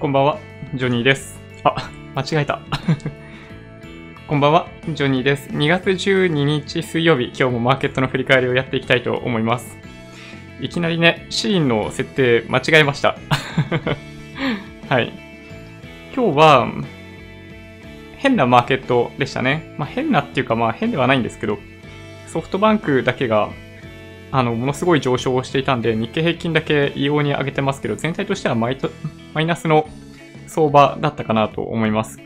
[0.00, 0.38] こんばんは、
[0.76, 1.40] ジョニーです。
[1.64, 2.60] あ、間違えた。
[4.28, 5.50] こんばんは、ジョニーです。
[5.50, 9.76] 2月12日水曜日、今日もマーケットの振り返りをやっていきたいと思います。
[10.60, 13.16] いきなりね、シーンの設定間違えました。
[14.88, 15.12] はい。
[16.14, 16.68] 今日は、
[18.18, 19.74] 変なマーケットでしたね。
[19.78, 21.58] まあ変なっていうかまあ変ではないんですけど、
[22.28, 23.50] ソフトバンクだけが、
[24.30, 28.92] あの、ものすごい上昇をしていたんで、日経平均だけ異様に上げてますけど、全体としてはマイト
[29.38, 29.88] マイナスの
[30.48, 32.18] 相場だったかなと思います。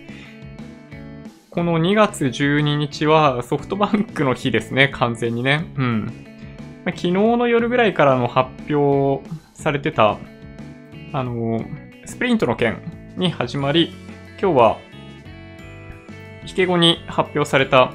[1.50, 5.66] この2月12日はソフトバンクの日ですね、完全にね。
[5.76, 6.26] うん。
[6.86, 9.22] 昨日の夜ぐらいからの発表
[9.52, 10.16] されてた、
[11.12, 11.62] あの、
[12.06, 12.80] スプリントの件
[13.18, 13.92] に始まり、
[14.40, 14.78] 今日は、
[16.46, 17.92] 引け後に発表された、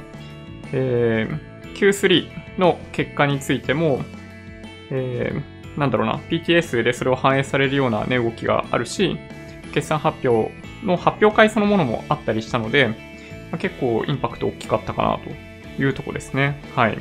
[0.73, 4.02] えー Q3 の結果についても、
[4.91, 9.17] えーなんだろうな、PTS でそれを反映されるような値動きがあるし、
[9.73, 10.52] 決算発表
[10.84, 12.88] の発表会そのものもあったりしたので、
[13.52, 16.61] まあ結構インパクト大きかったかなというとこですね。
[16.75, 16.97] はい。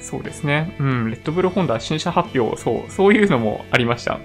[0.00, 0.74] そうですね。
[0.78, 4.18] うん、レッドブルホンダ新車発表、そう、そういうのもありました。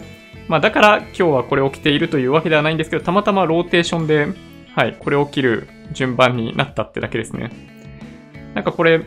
[0.48, 4.27] まあだから今日はこれを着ているというわけではないんですけど、たまたまローテーションで、
[4.75, 7.52] はい、これを着る順番になったってだけですね。
[8.55, 9.02] なんかこれ、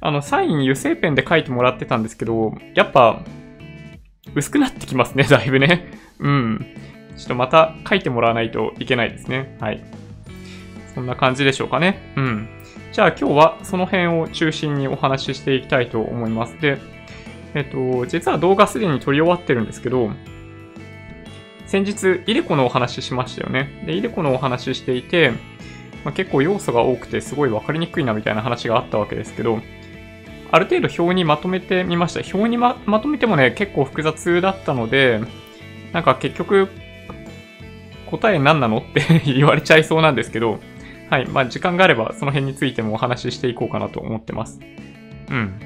[0.00, 3.22] あの、サイン油性ペンで書いてもらってたんですけど、やっぱ、
[4.34, 5.92] 薄くなってきますね、 だいぶね。
[6.18, 6.66] うん。
[7.16, 9.56] ちょっとまた書いてもらわないといけないですね。
[9.60, 9.82] はい。
[10.94, 12.12] そんな感じでしょうかね。
[12.16, 12.48] うん。
[12.92, 16.60] じゃあ今日はその辺を中心にお話ししていきたいと思います。
[16.60, 16.78] で、
[17.54, 20.10] えっと、実は動画すでに撮り終わってるんですけど、
[21.66, 23.82] 先日、イデコのお話ししましたよね。
[23.84, 25.32] で、イデコのお話ししていて、
[26.04, 29.60] まあ、結構要素が多くてすごい分かりにくいなみたいな話があったわけですけど、
[30.50, 32.20] ある程度表にまとめてみました。
[32.20, 35.20] 表にままとめてもね、結構複雑だったので、
[35.92, 36.68] なんか結局、
[38.10, 40.60] 答え何なのって言われちゃいそうなんですけど、
[41.10, 41.26] はい。
[41.26, 44.60] まあ時間があればその辺についてもお話ししていこうかなと思ってます。
[45.30, 45.60] うん。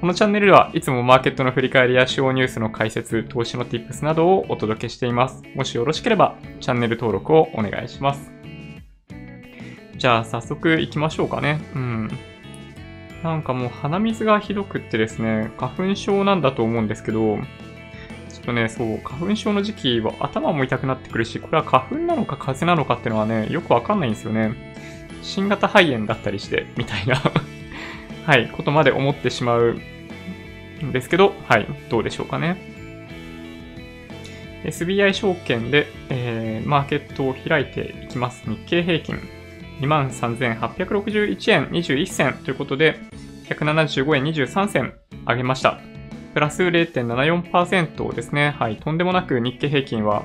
[0.00, 5.42] このチャンネルではいつもマーケットの振り返りや主要ニュースの解説、投資の tips などをお届けしています。
[5.54, 8.32] もしよろしければチャンネル登録をお願いします。
[9.96, 11.60] じゃあ早速行きましょうかね。
[11.74, 12.10] うん。
[13.22, 24.74] なんかもう鼻水がひどくってですね、花粉症なんだと思うんですけど、ちょっとね、そう、花粉症の時期は頭も痛くなってくるし、これは花粉なのか風邪なのかっていうのはね、よくわかんないんですよね。
[25.22, 27.20] 新型肺炎だったりして、みたいな
[28.24, 29.78] はい、ことまで思ってしまう
[30.82, 32.56] んですけど、はい、どうでしょうかね。
[34.64, 38.48] SBI 証券で、えーマーケットを開いていきます。
[38.48, 39.18] 日経平均
[39.80, 42.98] 23,861円21銭ということで、
[43.48, 44.94] 175円23銭
[45.26, 45.80] 上げました。
[46.34, 48.50] プラス0.74%ですね。
[48.58, 48.76] はい。
[48.76, 50.24] とんでもなく日経平均は、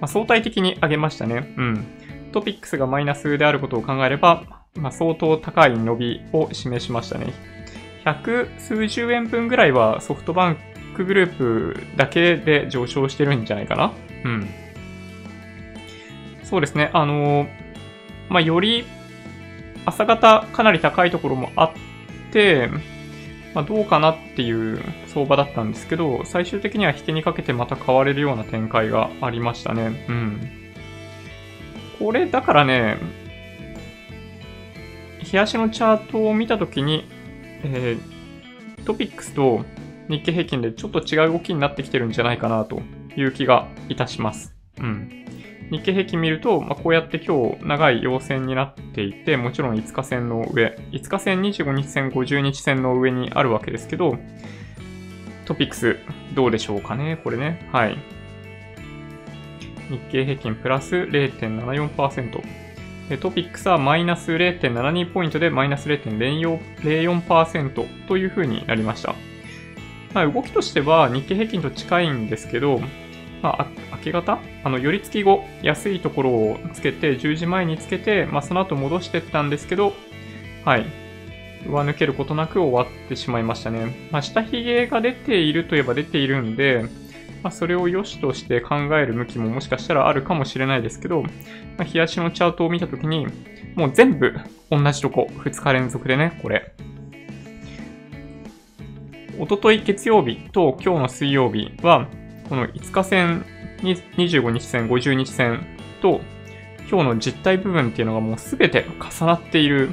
[0.00, 1.54] まあ、相対的に上げましたね。
[1.56, 1.86] うん。
[2.32, 4.42] トピックスがマイナスであることを考えれば、
[4.74, 7.32] まあ、相当高い伸びを示しましたね。
[8.04, 10.58] 百数十円分ぐらいはソフトバン
[10.96, 13.92] クグループだけで上昇してるんじゃないかな。
[14.24, 14.48] うん。
[16.44, 16.90] そうですね。
[16.92, 17.64] あのー
[18.28, 18.84] まあ、より
[19.84, 21.72] 朝方かなり高いところもあっ
[22.32, 22.68] て、
[23.54, 30.06] まあ、どうかなっていう相場だったんですけど、最終的には引けにかけてまた買われるような展開がありましたね。
[30.08, 30.50] うん。
[31.98, 32.96] これ、だからね、
[35.32, 37.06] 冷やしのチャートを見たときに、
[37.62, 39.64] えー、トピックスと
[40.08, 42.82] 日経平均でちょっと違う動きになってきてるんじゃないかなと
[43.16, 44.54] いう気がいたします。
[44.78, 45.23] うん。
[45.74, 54.16] 日経平均見ると、まあ、こうやって今日長い陽線になっていて、もちろん5日線の上、5日線、25日線、50日線の上にあるわけですけど、
[55.46, 55.98] トピックス
[56.34, 57.68] どうでしょうかね、これね。
[57.72, 57.98] はい。
[59.90, 62.40] 日経平均プラス0.74%。
[63.20, 69.16] トピックスはマイナス0.72ポイントでマイナス0.04%という風になりました。
[70.14, 72.80] まあ、動きとしては日経平均と近いんですけど、
[73.44, 74.38] まあ、明け方？
[74.64, 79.92] あの、寄り付き後、安いところをつけて、10時前につけて、まあ、その後戻してったんですけど、
[80.64, 80.86] はい。
[81.66, 84.08] 上抜けることなく終わってしまいましたね。
[84.10, 86.86] まあ、下髭が出ているといえば出ているんで、
[87.42, 91.28] まあ、それを良しとして考える向きももしかしたらあるかもしれないですけど、ま
[91.80, 93.26] あ、冷やしのチャートを見たときに、
[93.76, 94.32] もう全部
[94.70, 96.74] 同じとこ、2日連続でね、これ。
[99.38, 102.08] おととい月曜日と今日の水曜日は、
[102.54, 103.44] この5日線、
[103.82, 105.66] 25日線、50日線
[106.00, 106.20] と、
[106.88, 109.90] 今日の実体部分っていうのがもうすべて重なっている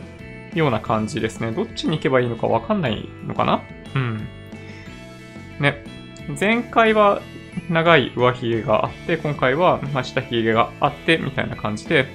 [0.53, 1.51] ような感じですね。
[1.51, 3.63] どっちに行けばいいのかわかんないのかな？
[3.95, 4.27] うん。
[5.59, 5.83] ね。
[6.39, 7.23] 前回は
[7.67, 12.05] 長い上髭があって、今回は下髭があって、みたいな感じで、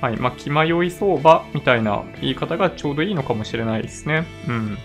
[0.00, 0.16] はい。
[0.16, 4.24] まあ、気迷い相場みたいな言い方がちょうどいいのかもしれないですね。
[4.48, 4.78] うん。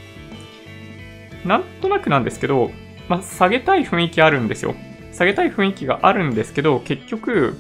[1.45, 2.71] なんとなくなんですけど、
[3.07, 4.75] まあ、下げたい雰囲気あるんですよ。
[5.17, 7.55] 下げたい雰囲気があるんですけど、結局、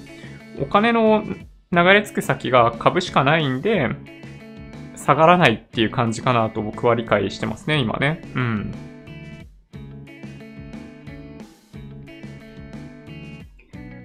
[0.61, 1.23] お金の
[1.71, 3.89] 流れ着く先が株しかないんで、
[4.95, 8.21] 下がらないっていう感じかなと僕は理解してますね、今ね。
[8.35, 8.71] うん。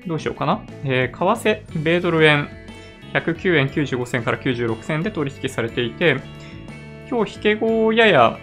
[0.07, 0.65] どうしようかな。
[0.85, 2.49] えー、為替、米ドル円、
[3.13, 6.17] 109円95銭から96銭で取引されていて、
[7.11, 8.39] 今日引け後やや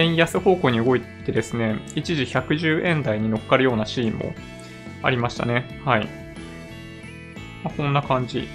[0.00, 4.34] 円安方向に動いてですね、一時110円台に乗っかるようなシーンも
[5.02, 5.80] ありましたね。
[5.84, 6.06] はい。
[7.62, 8.48] まあ、こんな感じ。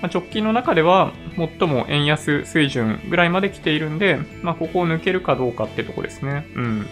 [0.00, 6.46] まあ、直近の中では最も円安水準ぐらいまで来ているんで、まあ、ここを抜けるかどうかってとこですね。
[6.54, 6.86] うん。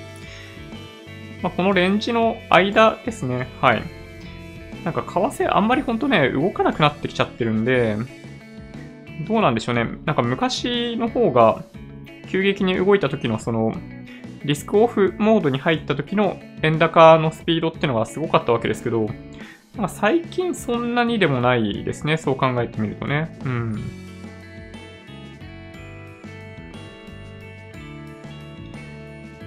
[1.43, 3.49] まあ、このレンジの間ですね。
[3.61, 3.83] はい。
[4.85, 5.09] なんか為
[5.45, 7.97] 替あんまりほんとね、動かなくなってきちゃってるんで、
[9.27, 9.87] どうなんでしょうね。
[10.05, 11.65] なんか昔の方が
[12.27, 13.75] 急激に動いた時のその
[14.45, 19.09] リスクオフモードに入った時の円高のスピードっていうのがすごかったわけですけど、
[19.77, 22.17] まあ、最近そんなにでもないですね。
[22.17, 23.39] そう考えてみるとね。
[23.45, 24.07] うん。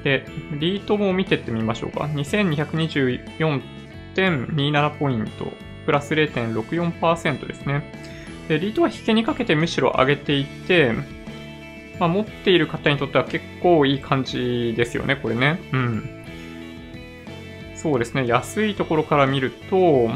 [0.03, 0.25] で、
[0.59, 2.05] リートも見てってみましょうか。
[2.05, 5.51] 2224.27ポイント、
[5.85, 7.83] プラス0.64%ですね。
[8.47, 10.93] で、リートは引けにかけてむしろ上げていって、
[11.99, 15.59] まあ、持っている方にとっては結構いい感じですよね、これね。
[15.73, 16.09] うん。
[17.75, 20.09] そうですね、安いところから見ると、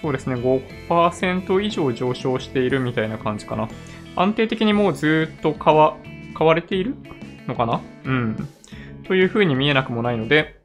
[0.00, 3.68] そうですね、5%以上上昇しているみたいな感じかな。
[4.16, 5.96] 安定的にもうずっと買わ、
[6.34, 6.94] 買われている
[7.46, 7.80] のかな？
[8.04, 8.48] うん。
[9.04, 10.60] という風に見えなくもないので、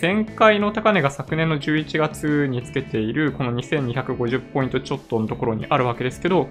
[0.00, 6.48] 前回の高値が昨年の11月につけているこの2250ポイントちょっとのところにあるわけですけど、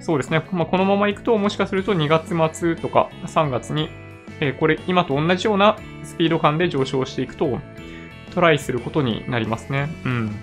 [0.00, 0.44] そうですね。
[0.52, 3.88] まあ、このまま行くと、もしかすると2月末とか3月に、
[4.40, 7.58] えー、これ、今と同じようなスピード感で上昇していくと、
[8.34, 9.88] トライすることになりますね。
[10.04, 10.36] うん。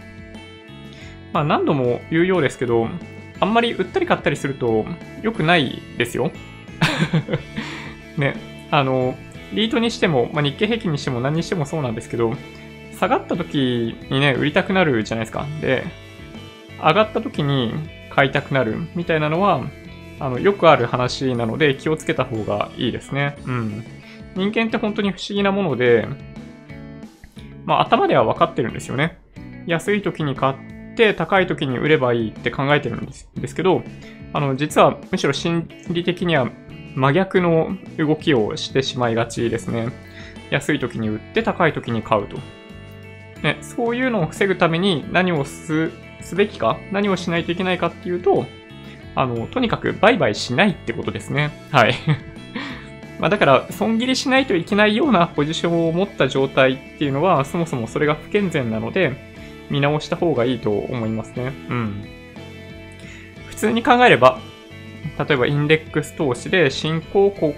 [1.34, 2.88] まあ、何度も言うようですけど、
[3.40, 4.86] あんまり売ったり買ったりすると
[5.22, 6.32] 良くないですよ。
[8.18, 8.36] ね。
[8.72, 9.16] あの、
[9.54, 12.34] リートにしても、まあ、日経平均にしても何にしてもそうなんですけど、
[12.98, 15.46] 下がった時にね、売りたくなるじゃないですか。
[15.62, 15.86] で、
[16.80, 17.74] 上がった時に
[18.16, 19.62] 買いたくなるみたいなのは、
[20.20, 23.38] あの、よくある話なので気をつけた方がいいですね。
[23.46, 23.86] うん。
[24.36, 26.08] 人間って本当に不思議なもので、
[27.66, 29.20] まあ頭では分かってるんですよね。
[29.68, 30.56] 安い時に買っ
[30.96, 33.84] て高い時に売ればいいって考えてるんですですけど、
[34.34, 36.50] あの、実はむしろ心理的には
[36.96, 39.90] 真逆の動きをしてしまいがちですね。
[40.52, 42.38] 安い時に売って高い時に買うと。
[43.44, 45.92] ね、そういうのを防ぐために何をす
[46.26, 48.46] すべきか何をしないといけないかっていうと、
[49.16, 51.52] あの、とにかく売買しないってことですね。
[51.72, 51.96] はい。
[53.20, 59.34] まあだから、損切りしないといけないようなポジションを持った状態っていうのは、そもそもそれが不健全なので、
[59.70, 61.54] 見直した方がいいと思いますね。
[61.70, 62.04] うん。
[63.48, 64.40] 普通に考えれば、
[65.18, 67.54] 例えばインデックス投資で新興国、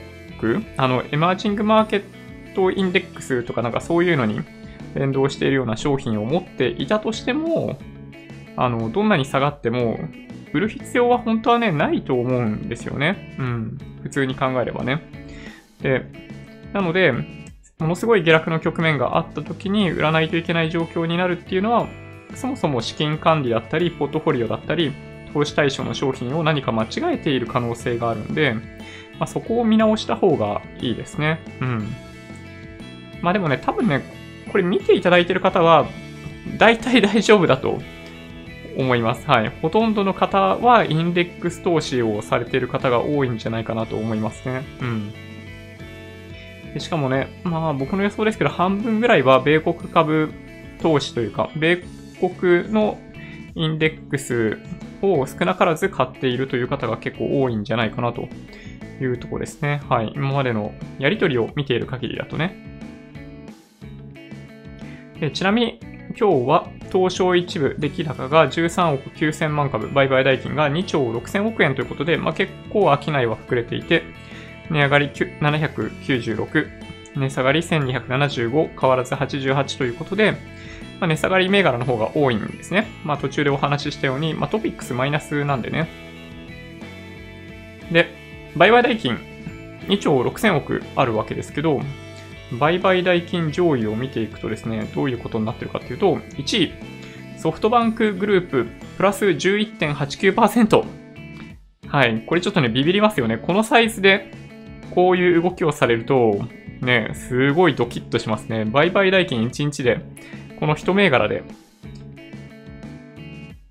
[0.78, 2.04] あの、エマージングマーケッ
[2.54, 4.42] トインデックスとかなんかそういうのに
[4.94, 7.80] 連動しているような商品を持っていたとしても、
[8.58, 10.00] あの、どんなに下がっても、
[10.54, 13.36] 売る必要は本当はね、ないと思うんですよね。
[13.40, 13.78] うん。
[14.04, 15.02] 普通に考えればね。
[15.82, 16.06] で、
[16.74, 17.14] なので、
[17.80, 21.88] ものすごい下落の局面があった時に売らないといけない状況になるっていうのは、
[22.34, 24.92] そもそも資金管理だったり、ポートフォリオだったり、
[25.34, 28.56] 投資対象の商品を何か間違えている可能性があるんで、
[29.20, 31.40] まあ、そこを見直した方がいいですね。
[31.62, 31.88] うん。
[33.22, 34.02] まあでもね、多分ね、
[34.52, 35.88] これ見ていただいてる方は、
[36.58, 37.80] 大体大丈夫だと
[38.78, 39.28] 思います。
[39.28, 39.50] はい。
[39.62, 44.64] ほとんどの方はインデックス投資をされている方が多いんじゃないかなと思いますね。
[44.82, 45.14] うん。
[46.74, 50.32] でしかもね、まあ僕の予想ですけど、半分ぐらいは米国株
[50.82, 51.84] 投資というか、米
[52.20, 53.00] 国の
[53.56, 54.60] インデックス
[55.02, 58.28] を少なからず買っているという方が結構多いんじゃないかなと
[59.02, 59.82] いうとこですね。
[59.90, 60.14] はい。
[60.16, 62.56] 今までのやりとりを見ている限りだとね。
[65.20, 65.80] でちなみに、
[66.16, 74.04] 今日は東証一部出来高が13億9000万株、売買代金が2兆6000億円ということで、まあ、結構商いは膨れていて、
[74.70, 76.68] 値上がり796、
[77.16, 80.32] 値下がり1275、変わらず88ということで、
[81.00, 82.88] まあ、値下がり銘柄の方が多いんですね。
[83.04, 85.88] まあ、途中でお話ししたように、まあ、トピックスマイナスなんでね。
[87.92, 88.08] で、
[88.56, 89.20] 売買代金
[89.88, 91.82] 2兆6000億あるわけですけど、
[92.54, 96.74] 売買代金上位を見ていくとですね、どういうことになってるかっていうと、1位、
[97.38, 100.84] ソフトバンクグループ、プラス11.89%。
[101.88, 102.24] はい。
[102.26, 103.38] これちょっとね、ビビりますよね。
[103.38, 104.32] このサイズで、
[104.94, 106.48] こういう動きをされると、
[106.82, 108.66] ね、すごいドキッとしますね。
[108.66, 110.02] 売買代金1日で、
[110.60, 111.44] この一銘柄で、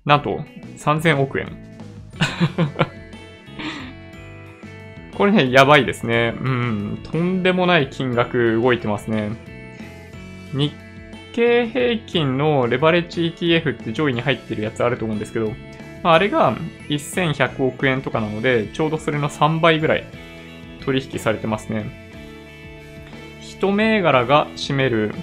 [0.05, 0.39] なんと、
[0.77, 1.57] 3000億円。
[5.17, 6.35] これね、やばいですね。
[6.39, 9.31] うん、とんでもない金額動いてますね。
[10.53, 10.71] 日
[11.33, 15.53] 経平均のレバレッジ ETF って上位に入ってるやつあると思うんですけど、
[16.03, 16.55] あれが
[16.87, 20.03] 1100億円とかなので、ちょうどそれの3倍ぐらい
[20.85, 22.07] 取引されてますね。
[23.41, 25.15] 一銘柄が占める、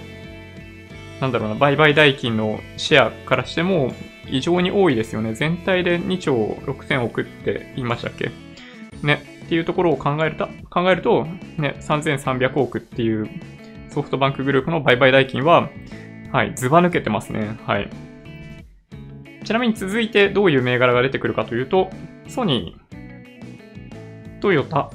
[1.21, 3.95] なんだろうな、売買代金のシェアからしても
[4.27, 5.35] 異常に多いですよね。
[5.35, 8.33] 全体で2兆6000億って言いましたっけ？
[9.05, 9.34] ね。
[9.45, 11.25] っていうところを考えると、考えると、
[11.59, 13.29] ね、3300億っていう
[13.91, 15.71] ソフトバンクグループの売買代金は、
[16.33, 17.59] はい、ずば抜けてますね。
[17.67, 17.91] はい。
[19.45, 21.91] ちなみに続いてどういう銘柄が出てくるかというと、
[22.27, 24.91] ソニー、トヨタ、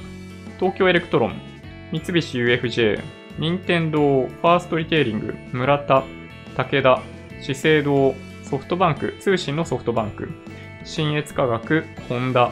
[0.59, 1.39] 東京エレクトロン、
[1.91, 3.01] 三菱 UFJ、
[3.37, 6.03] 任天堂、ファーストリテイリング、村田、
[6.57, 7.01] 武田、
[7.41, 10.29] 資生堂、ソフトバンク、通信のソフトバンク、
[10.83, 12.51] 信越化学、ホンダ、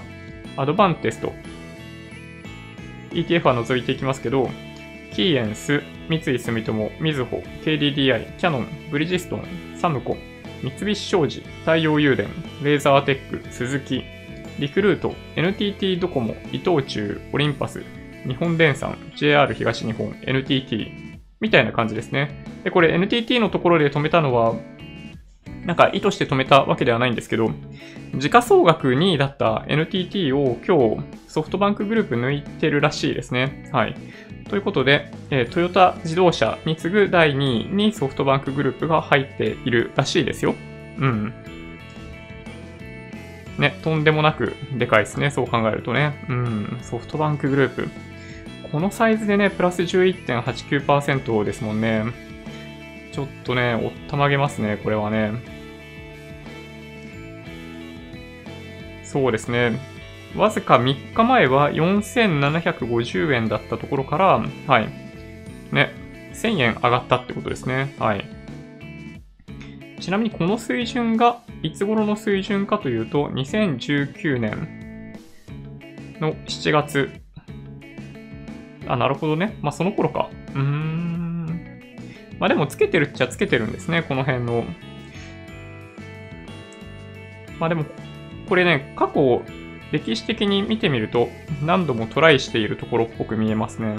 [0.56, 1.34] アドバンテスト、
[3.12, 4.50] ETF は除いていきますけど、
[5.14, 9.44] キーエンス、三井住友、みずほ、KDDI、キヤノン、ブリヂストン、
[9.76, 10.18] サムコ、
[10.62, 12.28] 三菱商事、太陽誘電、
[12.64, 14.04] レーザーテック、鈴木、
[14.60, 17.84] リクルート、NTT ドコモ、伊藤忠、オリンパス、
[18.28, 20.92] 日本電産、JR 東日本、NTT
[21.40, 22.44] みたいな感じですね。
[22.64, 24.56] で、これ NTT のところで止めたのは、
[25.68, 27.52] なんか意図して止めたわけではないんですけど、
[28.16, 33.70] 時価総額2位だった NTT を今日ソフトバンクグループ抜いてるらしいですね。
[33.74, 33.96] はい。
[34.50, 40.56] ということで、えー、トヨタ自動車に次ぐ第2位にソフトバンクグループが入っているらしいですよ。
[41.00, 41.34] うん。
[43.60, 45.32] ね、とんでもなくでかいですね。
[45.32, 46.26] そう考えるとね。
[46.30, 47.90] うん、ソフトバンクグループ。
[48.72, 52.06] このサイズでね、プラス11.89%ですもんね。
[53.12, 55.57] ちょっとね、おったまげますね、これはね。
[59.08, 59.80] そうですね。
[60.36, 64.90] わずか3日前は4750円だったところから、はい。
[65.72, 65.94] ね、
[66.34, 67.96] 1000円上がったってことですね。
[67.98, 68.26] はい。
[70.00, 75.14] ちなみにこの水準がいつ頃の水準かというと、2019年
[76.20, 77.10] の7月。
[78.88, 79.58] あ、なるほどね。
[79.62, 80.30] まあ、その頃か。
[80.54, 81.48] うん。
[82.40, 84.66] まあ、でもつけてるっちゃつけてるんですね、この辺の。
[87.60, 87.86] まあでも、
[88.48, 89.44] これね、過去
[89.92, 91.30] 歴史的に見てみると
[91.64, 93.98] 何度もトライしているところっぽく見えますね。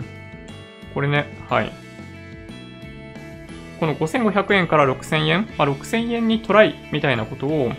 [0.94, 1.72] これね、はい。
[3.78, 7.72] この5500円から6000円、まあ、6000円にトライみたいなことを、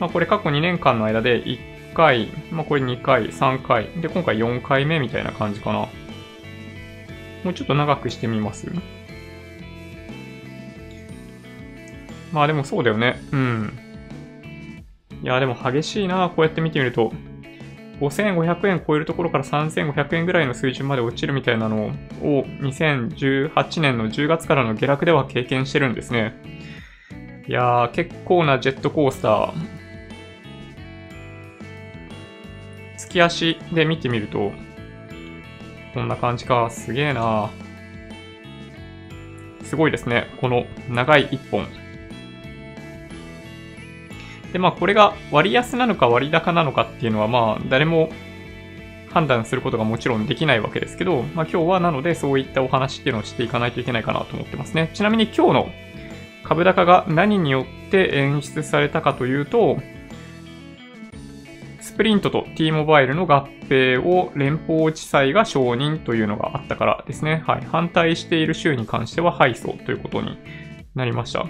[0.00, 5.88] まあ、これ過去2年間の間で1回、まあ、これ2回、3回、で、今回4回目みたいな感じかな。
[7.44, 8.66] もうちょっと長くしてみます？
[12.32, 13.20] まあでもそうだよね。
[13.32, 13.78] うん。
[15.22, 17.12] いや、でも激しいな、こうやって見てみると。
[18.00, 21.86] 5500円超えるところから3500円ぐらいの水準まで落ちるみたいなの
[22.22, 26.34] を2018年の10月からの下落では経験してるんですね。
[27.48, 29.52] いやー、結構なジェットコースター。
[32.96, 34.52] 月足で見てみると、
[35.94, 36.70] こんな感じか。
[36.70, 37.50] すげえな
[39.64, 40.28] すごいですね。
[40.40, 41.66] この長い一本。
[44.52, 48.10] で、まあこれが割安なのか割高なのかっていうのはまあ誰も
[49.10, 54.90] 判断することがもちろんできないわけですけど、まあ今日はなのでそういったお話っていうのをしていかないといけないかなと思ってますね。
[54.94, 55.68] ちなみに今日の
[56.44, 59.78] 株高が何によって演出されたかというと、
[61.80, 67.42] スプリントと T モバイルの合併を連邦地裁が承認というのがあったからですね。
[67.46, 67.62] はい。
[67.70, 70.38] 反対している州に関しては敗訴ということに
[70.94, 71.46] なりました。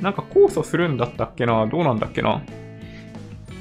[0.00, 1.66] なんか控訴するんだったっけな？
[1.66, 2.42] どうなんだっけな？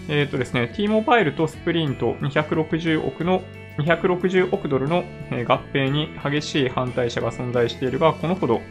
[0.10, 3.42] えっ、ー、とですね、T モバイルとスプリント260億の
[3.78, 8.62] 260億ドルの合併に激しい反対者が存在しているが、このほど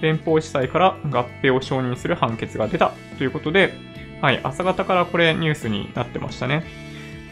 [0.00, 3.74] 連邦地裁から合併を承認する判決が出たということで、
[4.22, 6.64] はい、朝方からこれニュースになってましたね。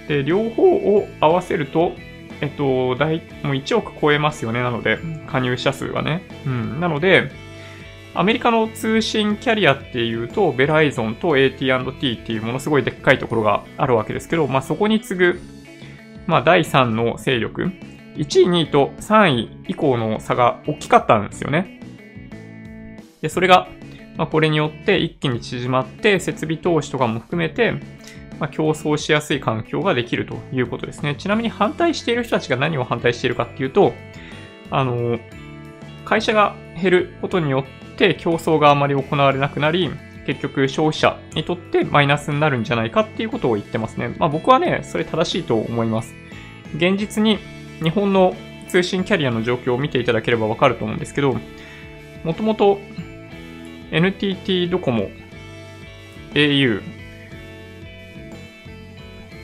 [0.08, 1.92] で、両方を合わせると、
[2.40, 4.62] えっと、大、もう1億超えますよね。
[4.62, 6.22] なので、加入者数がね。
[6.44, 6.80] うん。
[6.80, 7.30] なので、
[8.18, 15.40] アメリカの通信キャリアっていうと、ベライゾンと AT&T っていうものすごいでっかいところがあるわけですけど、まあそこに次ぐ、
[16.26, 17.70] まあ第3の勢力、
[18.16, 21.80] 1位、2位と3位以降の差が大きかったんですよね。
[23.20, 23.68] で、それが、
[24.16, 27.72] まあ、これによって一気に縮まって、設備投資とかも含めて、
[28.38, 31.14] まあ、競争しやすい環境ができるということですね。
[31.16, 33.92] ちなみに反対している人たちが何を反対しているかっていうと、
[34.70, 35.18] あの、
[36.04, 39.90] 会社が減ることによって競争があまり行われなくなり、
[40.26, 44.14] 結局消費者にとってマイナスになるんじゃないかっていうことを言ってますね。
[44.18, 46.14] まあ僕はね、それ正しいと思います。
[46.76, 47.38] 現実に
[47.82, 48.34] 日本の
[48.68, 51.36] 通信キャリアの状況を見ていただければわかると思うんですけど、
[52.24, 52.78] もともと
[53.92, 55.08] NTT ドコモ、
[56.34, 56.82] au、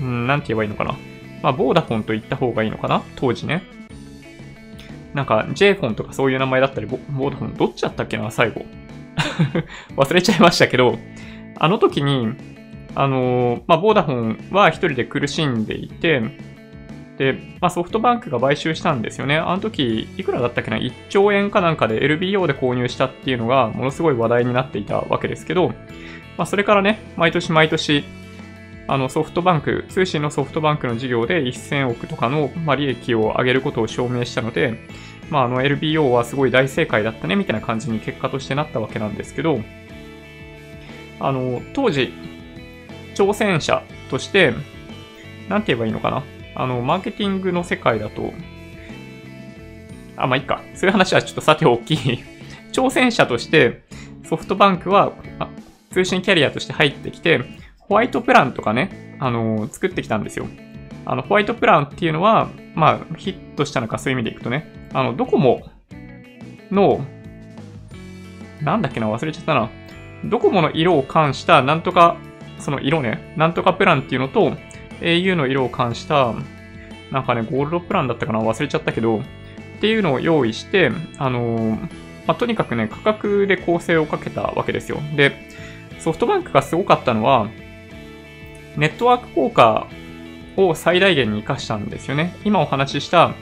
[0.01, 0.97] うん、なんて言えばいいのかな。
[1.43, 3.63] まあ、ボーダフォンと言った方がいいのかな当時ね。
[5.15, 8.65] なんか、J フォンとかそういう名前だったり、ボーダフォン、どっちだったっけな最後。
[9.97, 10.99] 忘れちゃいましたけど、
[11.59, 12.29] あの時に、
[12.95, 16.23] あのー、まあ、ボーダフォンは一人で苦しんでいて、
[17.19, 19.37] で、まあ、ソフトバンクが買収したんですよね。
[19.37, 25.69] あの時、いくらだったっけな ?1 兆円かなんかで LBO で購入したっていうのが、ものすごい話題になっていたわけですけど、
[26.37, 28.05] まあ、それからね、毎年毎年、
[28.93, 34.87] あのソフトバンク、通信のソフトバンクの事業で1000億とかの、ま、利益を上げることを証明したので、
[35.31, 39.61] まあ、あの LBO はすごい大正解だったねみたいな感じに結果としてなったわけなんですけど、
[41.21, 42.13] あの、当時、
[43.15, 44.53] 挑戦者として、
[45.49, 46.23] なんて言えばいいのかな？
[46.55, 48.31] あの、マーケティングの世界だと、
[50.19, 50.61] あ、まあいいか。
[50.75, 51.95] そういう話はちょっとさておき、
[52.73, 53.85] 挑戦者として
[54.29, 55.15] ソフトバンクは
[55.93, 60.47] 通信キャリアとして入ってきて、ホワイトプランとかね、あのー、作ってきたんですよ。
[61.05, 65.63] あの、ホワイトプランっていうのは、まあ、ヒットしたのかそういう意味でいくとね、あの、ドコモ
[66.71, 67.05] の、
[68.63, 69.71] なんだっけな、忘れちゃったな。
[70.25, 72.17] ドコモの色を冠した、なんとか、
[72.59, 74.57] その色ね、なんとかプランっていうのと、
[75.01, 76.35] au の色を冠した、
[77.11, 79.23] なんかね、ゴールドプランだったかな忘れちゃったけど、っ
[79.81, 81.81] ていうのを用意して、あのー、
[82.27, 84.99] まあ、とにかくね、価格で構成をかけたわけですよ。
[85.17, 85.33] で、
[85.99, 87.49] ソフトバンクがすごかったのは、
[88.77, 89.87] ネットワーク効果
[90.57, 92.37] を最大限に活かしたんですよね。
[92.45, 93.35] 今お話しした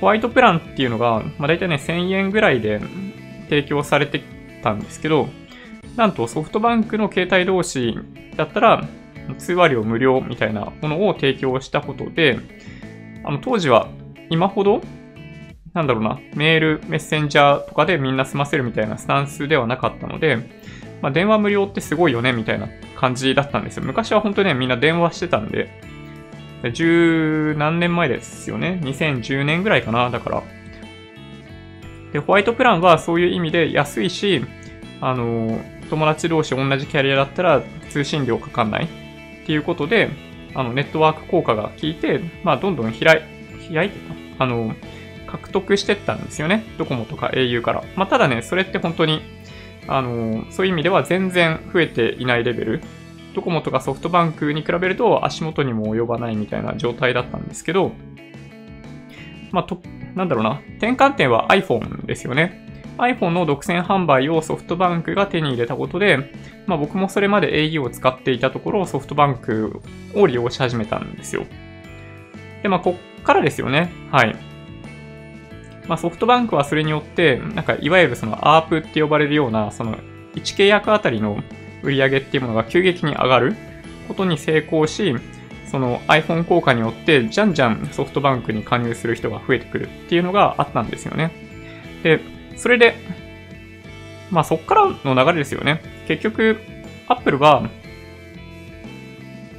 [0.00, 2.80] ホワイトプランっていうのが、まあ、大体ね、1000円ぐらいで
[3.48, 4.22] 提供されて
[4.62, 5.28] たんですけど、
[5.96, 7.96] なんとソフトバンクの携帯同士
[8.36, 8.88] だったら、
[9.38, 12.38] 通話料無料みたいなものを提供したことで、
[13.24, 13.88] あの、当時は
[14.30, 14.82] 今ほど、
[15.74, 20.36] なんだろうな、メール、メッセンジャーとかでみんな済ませるみたいなスタンスではなかったので、
[21.00, 22.68] まあ、電話無料ってすごいよね、みたいな
[23.02, 23.82] 感じだったんですよ。
[23.82, 25.68] 昔は本当にね、みんな電話してたんで、
[26.72, 28.78] 十何年前ですよね。
[28.84, 30.42] 2010年ぐらいかな、だから。
[32.12, 34.44] で、ホワイトプランはそういう意味で安いし、
[35.00, 35.60] あの、
[35.90, 38.88] 友達同士同じキャリアだったら通信料かかんないっ
[39.46, 40.08] ていうことで、
[40.54, 43.26] あの、ネットワーク効果が効いて、まあ、どんどん開
[43.68, 43.98] い、開いて
[44.38, 44.76] たあの、
[45.26, 46.62] 獲得してったんですよね。
[46.78, 47.82] ドコモとか au から。
[47.96, 49.22] まあ、ただね、それって本当に、
[49.88, 52.80] あの、そういう意味では全然増えていないレベル。
[53.34, 57.92] ドコモとかソフトバンクに比べると足元にも及ばないみたいな状態だったんですけど、
[59.52, 59.80] まあ、と、
[60.14, 60.60] なんだろうな。
[60.78, 62.68] 転換点は iPhone ですよね。
[62.98, 66.18] iPhone の独占販売をソフトバンクが手に入れたことで、
[66.66, 69.80] まあ僕もそれまで au を使っていたところ、ソフトバンク
[70.14, 71.44] を利用し始めたんですよ。
[72.62, 73.92] で、まあこっからですよね。
[74.10, 74.51] はい。
[75.86, 79.96] まあソフトバンクはそれによって、なんかいわゆるその ARP って呼ばれるような、その
[80.34, 81.42] 1契約あたりの
[81.82, 83.56] 売り上げっていうものが急激に上がる
[84.08, 85.14] ことに成功し、
[85.66, 91.32] その iPhone 効果によってじゃんじゃんソフトバンクに加入する人が増えてくるっていうのがあったんですよね。
[92.02, 92.20] で、
[92.56, 92.94] それで、
[94.30, 95.82] まあそっからの流れですよね。
[96.06, 96.58] 結局、
[97.08, 97.68] Apple は、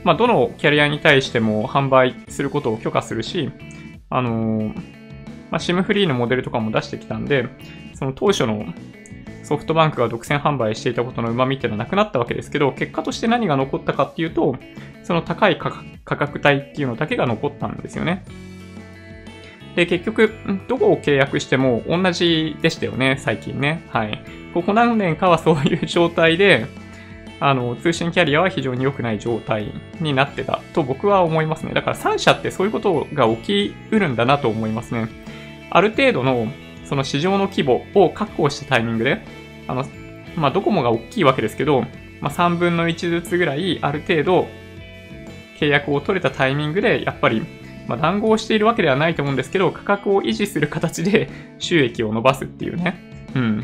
[0.04, 3.52] まあどのキャリアに対しても販売することを許可するし、
[4.10, 5.03] あのー、
[5.54, 7.48] まあ SIM フリーのモデルとかも出してきたんで、
[7.94, 8.66] その当初の
[9.44, 14.56] ソフトバンクが独占販売していたことの旨味っていうのはなくなったわけですけど、結果として何が残ったかっていうと、
[15.04, 15.70] その高い価
[16.04, 18.26] 格帯っていうのだけが残ったんですよね。
[19.76, 20.34] で、結局、
[20.68, 23.84] どこを契約しても同じでしたよね、最近ね。
[23.90, 24.24] はい。
[24.56, 26.66] ここ何年かはそういう状態で、
[27.40, 31.74] あの、通信キャリアは非常に良くない状態になってたと僕は思いますね。
[31.74, 35.10] だから3社ってそういうことが起きうるんだなと思いますね。
[35.74, 36.48] ある程度の
[36.86, 39.22] その市場の規模を確保したタイミングで、
[39.68, 39.86] あの、
[40.36, 41.82] まあ、ドコモが大きいわけですけど、
[42.22, 44.48] まあ、3分の1ずつぐらいある程度
[45.60, 47.42] 契約を取れたタイミングで、やっぱり
[47.88, 52.98] まあ、談合しているわけではないと思うんですけど、価格を維持する形で収益を伸ばすっていうね。
[53.36, 53.62] うん。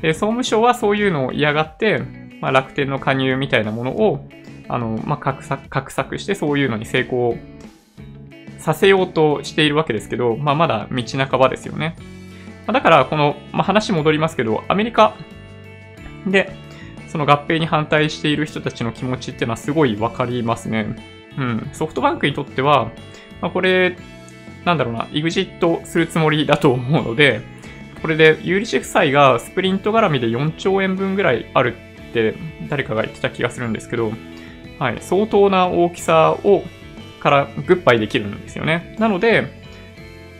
[0.00, 2.02] で、総務省はそういうのを嫌がって、
[2.40, 4.28] まあ、楽天の加入みたいなものを、
[4.68, 7.36] あの、まあ、画策、画策してそういうのに成功
[8.62, 11.96] させようとしているわけですけど、まあ、まだ道半ばですよね。
[12.66, 15.14] だから、この、まあ、話戻りますけど、アメリカ
[16.26, 16.54] で、
[17.08, 20.96] その合併に反対している人たちの気持ちっていうのはすごいわかりますね。
[21.36, 21.70] うん。
[21.72, 22.90] ソフトバンクにとっては、
[23.40, 23.96] まあ、これ、
[24.64, 27.40] なんだろうな、エグジットするつもりだと思うので、
[28.00, 31.76] これで有利子負債がスプリント絡みで4兆円分ぐらいある
[32.10, 32.34] って
[32.68, 34.12] 誰かが言ってた気がするんですけど、
[34.78, 36.62] はい、相当な大きさを
[37.22, 38.96] からグッバイできるんですよね。
[38.98, 39.46] なので、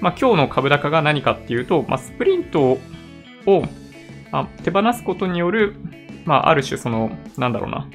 [0.00, 2.78] まあ、今日の株高が何かっていうと、まあ、スプリント
[3.46, 3.64] を
[4.32, 5.76] あ手放すことによる、
[6.24, 7.88] まあ、ある種その、なんだろうな、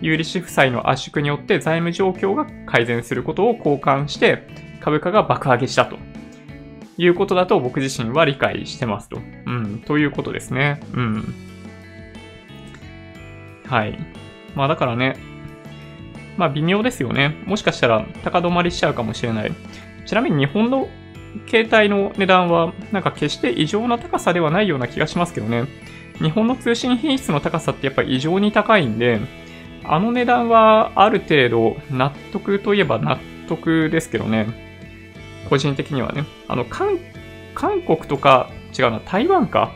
[0.00, 4.46] 有利子負債の圧縮によって財務状況が改善することを交換して
[4.80, 5.98] 株価が爆上げしたと
[6.96, 9.20] いうことだと僕自身は理解してますと。
[9.46, 10.80] うん、ということですね。
[10.94, 11.34] うん。
[13.66, 13.98] はい。
[14.54, 15.16] まあだからね、
[16.38, 17.36] まあ微妙ですよね。
[17.44, 19.52] もしかしたら高止まりしちゃうかもしれない。
[20.06, 20.88] ちなみに日本の
[21.46, 25.64] 携帯の値段はなんか決して異常な高さではないような気がしますけどね。
[26.22, 29.20] 日本の通信品質の高さってやっぱり異常に高いんで、
[29.84, 34.46] あの値段はある程度納得といえば納得ですけどね。
[35.48, 36.24] 個人的にはね。
[36.46, 36.98] あの、韓、
[37.54, 39.72] 韓国とか、違うな、台湾か。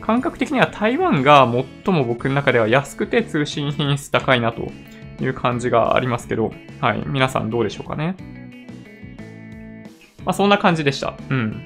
[0.00, 1.48] 感覚的には台湾が
[1.84, 4.72] 最も僕の中では安くて通信品質高いなと
[5.20, 7.02] いう感じがありますけど、はい。
[7.06, 8.16] 皆さんどうでしょうかね。
[10.24, 11.16] まあ、そんな感じでした。
[11.28, 11.62] うん。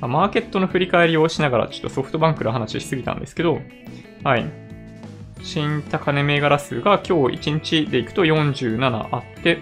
[0.00, 3.60] マーケットの振り返りをしながら、ちょっとソフトバンクの話しすぎたんですけど、
[4.22, 4.46] はい。
[5.42, 9.58] 新高値銘柄数が今日1日でいくと47あって、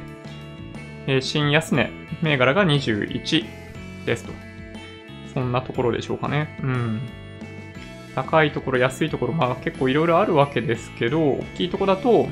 [1.06, 1.90] えー、新安値
[2.22, 3.44] 銘柄が21
[4.04, 4.32] ですと。
[5.32, 6.58] そんなところでしょうかね。
[6.62, 7.00] うん。
[8.14, 12.28] 高いところ、安いところ、まあ結構いろいろあるわけですけど、大きいところだと、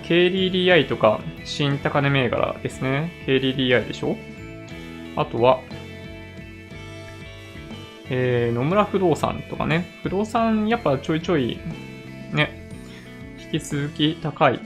[0.00, 3.12] KDDI とか新高値銘柄ですね。
[3.26, 4.16] KDDI でしょ？
[5.16, 5.60] あとは、
[8.08, 9.86] えー、野村不動産とかね。
[10.02, 11.58] 不動産やっぱちょいちょい、
[12.32, 12.70] ね、
[13.52, 14.58] 引き続き高い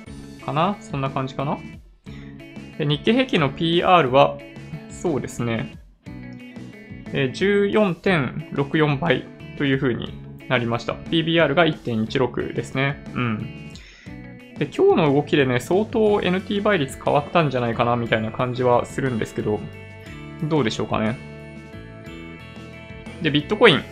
[0.44, 1.58] かなそんな感じかな
[2.78, 4.38] で日経平均の PR は、
[4.90, 5.76] そうですね、
[7.12, 9.24] えー、14.64倍
[9.58, 10.12] という風に
[10.48, 10.92] なりました。
[10.92, 13.02] PBR が1.16ですね。
[13.14, 13.65] うん。
[14.58, 19.60] で、今日の動きでね、相当 NT 倍率変わったんじゃないかなみたいな感じはするんですけど、
[20.44, 21.18] どうでしょうかね。
[23.22, 23.82] で、ビットコイン、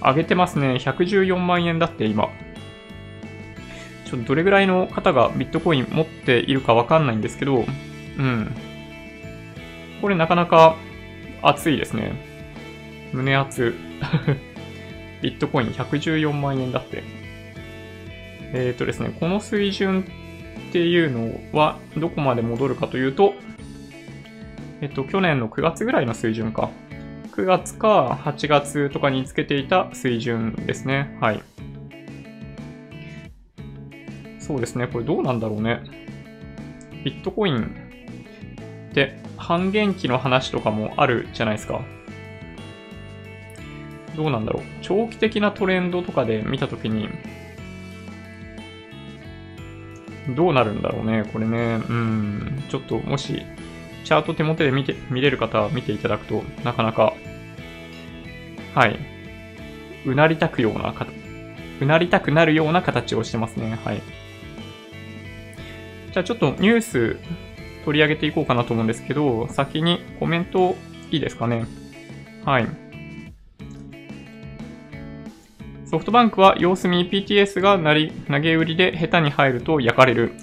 [0.00, 0.74] 上げてますね。
[0.74, 2.28] 114万円だって今。
[4.04, 7.64] ちょっとどれぐらいの方がビットコイン持っているかわかんないんですけど、
[8.18, 8.54] うん。
[10.00, 10.76] これなかなか
[11.42, 12.12] 熱いですね。
[13.12, 13.74] 胸熱。
[15.22, 17.02] ビットコイン114万円だって。
[18.52, 20.04] えっ、ー、とですね、この水準
[20.68, 23.34] っていうのはどこまで戻るかというと、
[24.80, 26.70] えっと、去年の9月ぐらいの水準か。
[27.32, 31.16] 9月か8月とかにつけていた水準ですね。
[31.20, 31.42] はい。
[34.38, 34.86] そうですね。
[34.86, 35.82] これどうなんだろうね。
[37.04, 37.76] ビットコイン
[38.90, 41.80] って半減期の話とかもあるじゃないですか。
[44.16, 44.62] どうなんだろう。
[44.82, 47.08] 長期的なトレンドとかで見たときに、
[50.28, 51.24] どうなるんだろうね。
[51.32, 51.80] これね。
[51.88, 52.64] うん。
[52.68, 53.44] ちょっともし
[54.04, 57.14] チャート手元で見て、見れる方は見ていただくと、なかなか、
[58.74, 58.98] はい。
[60.04, 60.94] うなりたくような、
[61.80, 63.78] うなりたくなるような形をしてますね。
[63.84, 64.02] はい。
[66.12, 67.16] じゃあちょっとニュース
[67.84, 70.76] 取り上げていこうかなと思うんですけど、先にコメント
[71.10, 71.66] いいですかね。
[72.44, 72.85] はい。
[75.86, 80.34] ソフトバンクは様子見 PTS がなり投げ売りで下手に入ると焼かれる。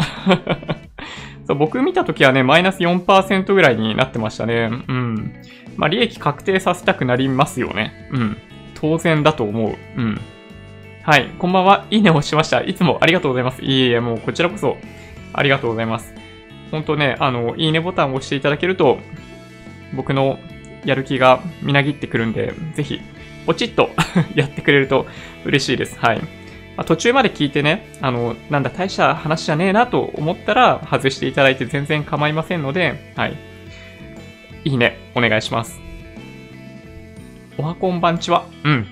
[1.45, 4.69] そう僕見たときはね、マイナス4%ぐらいになってましたね。
[4.88, 5.34] うん。
[5.75, 8.08] まあ、利益確定させたくなりますよね。
[8.12, 8.38] うん。
[8.75, 9.75] 当然だと思う。
[9.97, 10.21] うん。
[11.01, 11.25] はい。
[11.38, 11.86] こんばんは。
[11.91, 12.62] いいねをしました。
[12.62, 13.62] いつもありがとうございます。
[13.62, 14.77] いえいえ、もうこちらこそ
[15.34, 16.15] ありがとうございます。
[16.71, 18.99] 本当ね、あの、いいねボタンを押していただけると、
[19.93, 20.39] 僕の
[20.86, 23.01] やる気がみなぎってくるんで、ぜひ、
[23.45, 23.89] ポチッと
[24.36, 25.06] やってくれると
[25.45, 25.99] 嬉しいです。
[25.99, 26.21] はい。
[26.75, 33.38] ま、途中まで聞いてね、あの、なんだ、大した話じゃねえなと思ったら、外していただいて全然構いませんので、はい。
[34.65, 35.79] いいね、お願いします。
[37.58, 38.45] おはこんばんちは。
[38.63, 38.88] うん。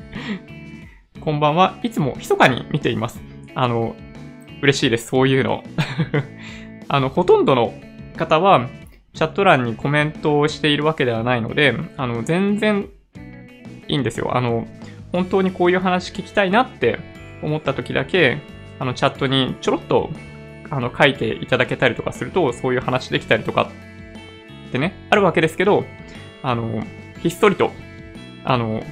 [1.20, 1.78] こんばんは。
[1.82, 3.20] いつも密かに見ています。
[3.54, 3.96] あの、
[4.62, 5.08] 嬉しいです。
[5.08, 5.64] そういうの。
[6.88, 7.74] あの、ほとんどの
[8.16, 8.68] 方は、
[9.14, 12.88] チャット欄にコメントをしているわけではないので、あの、全然
[13.90, 14.36] いいんですよ。
[14.36, 14.66] あの、
[15.12, 16.98] 本当にこういう話聞きたいなって
[17.42, 18.38] 思った時だけ、
[18.78, 20.10] あのチャットにちょろっと
[20.70, 23.70] あの、書いていただけたりとかすると、そういう話できたりとか
[24.68, 25.84] ってね、あるわけですけど、
[26.42, 26.84] あの、
[27.20, 27.72] ひっそりと、
[28.44, 28.82] あの、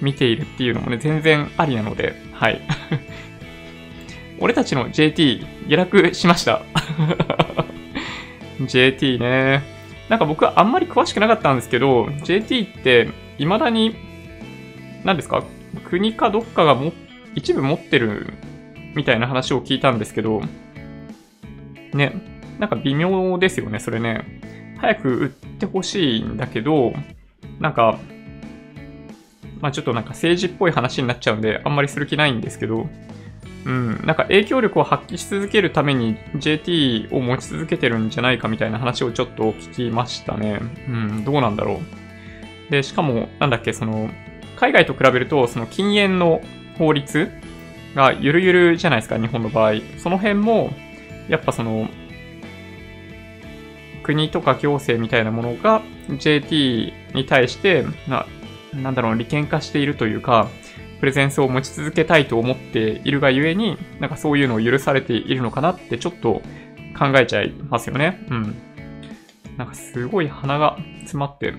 [0.00, 2.60] 見ているっていうのもね、全然ありなので、はい。
[4.40, 6.62] 俺たちの JT、下落しました。
[8.60, 9.62] JT ね。
[10.08, 13.96] なんか僕はあんまり詳しくなかったんですけど、JT って未だに、
[15.04, 15.44] 何ですか？
[15.84, 16.92] 国かどっかがも
[17.34, 18.32] 一部持ってる
[18.94, 20.40] みたいな話を聞いたんですけど、
[21.92, 22.12] ね、
[22.58, 24.40] なんか微妙ですよね、それね。
[24.78, 26.92] 早く売ってほしいんだけど、
[27.60, 27.98] なんか、
[29.60, 32.88] まあちょっとなんか政治っぽい話になっちゃうんで、あんまりする気ないんですけど、
[33.64, 40.60] うん、なんか影響力を発揮し続けるために JT を持ち続けてるんじゃないかみたいな話をちょっと聞きましたね。
[40.88, 42.05] うん、どうなんだろう。
[42.70, 44.10] で、しかも、なんだっけ、その、
[44.56, 46.40] 海外と比べると、その禁煙の
[46.78, 47.30] 法律
[47.94, 49.74] がゆるゆるじゃないですか、日本の場合。
[49.98, 50.72] その辺も、
[51.28, 51.88] やっぱその、
[54.02, 58.26] 国とか行政みたいなものが JT に対して、な、
[58.72, 60.48] なんだろう、利権化しているというか、
[61.00, 66.40] プレゼンスを持ち続けたいと思っているがゆえに、なんかそういうのを許されているのかなってちょっと
[66.98, 68.24] 考えちゃいますよね。
[68.30, 68.54] うん。
[69.56, 71.52] なんかすごい鼻が詰まって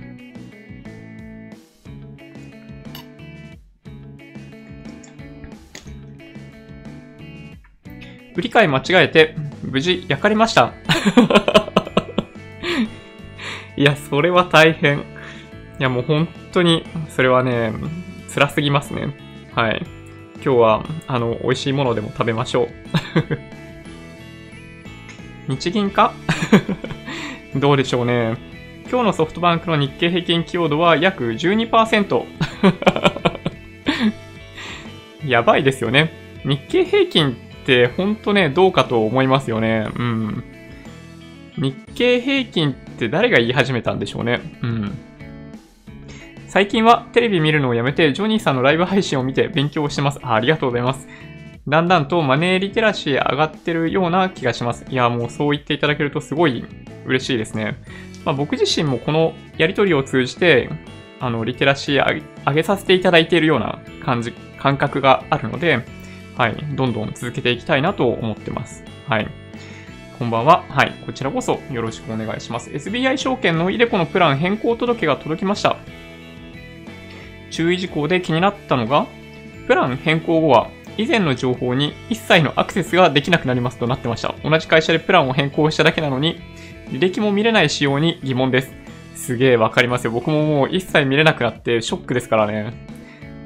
[8.37, 10.73] 売り買い間違えて、無事焼かれました。
[13.75, 14.99] いや、それは大変。
[14.99, 15.01] い
[15.79, 17.73] や、もう本当に、それはね、
[18.31, 19.09] 辛すぎますね。
[19.55, 19.83] はい。
[20.35, 22.69] 今日は、あの、美味しいものでも食べましょう。
[25.49, 26.13] 日銀か？
[27.57, 28.37] どうでしょうね。
[28.87, 32.23] 今日のソフトバンクの日経平均寄与度は約12%。
[35.25, 36.11] やばいですよね。
[36.45, 37.35] 日経平均
[37.67, 39.89] ってほんとね、どうかと思いますよね。
[39.97, 40.43] うん。
[41.57, 44.39] 日経平均って誰が言い始めたんでしょうね。
[44.63, 44.97] うん。
[46.47, 50.19] 最近はテレビ見るのをやめて、ジョニーさんのライブ配信を見て勉強してます。
[50.23, 51.07] あありがとうございます。
[51.67, 54.85] だんだんとマネーリテラシー上がってるような気がします。
[54.89, 56.63] いや、もうそう言っていただけるとすごい
[57.05, 57.75] 嬉しいですね。
[58.23, 60.69] まあ、僕自身もこのやりとりを通じて、
[61.19, 65.96] あの、リテラシー上げさせていただいているような感じ、感覚があるので、
[66.37, 68.83] はい、どんどん続けていきたいなと思ってます。
[69.07, 69.27] はい。
[70.19, 70.65] こんばんは。
[70.69, 70.93] はい。
[71.03, 72.69] こちらこそよろしくお願いします。
[72.69, 75.77] SBI 証券のイデコのプラン変更届が届きました。
[77.49, 79.07] 注意事項で気になったのが、
[79.65, 84.35] プラン変更後は以前の情報に一切のアクセスができなくなりますとなってました。
[84.43, 86.39] 同じ会社でプランを変更しただけなのに、
[86.89, 88.71] 履歴も見れない仕様に疑問です。
[89.15, 90.11] すげえわかりますよ。
[90.11, 92.73] 僕ももう一切見れなくなってショックですからね。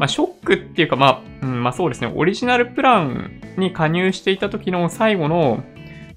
[0.01, 2.11] まあ、ショックっていうか、まあ、うん、まあそうですね。
[2.15, 5.63] オリジナルプランに加入していた時の最後の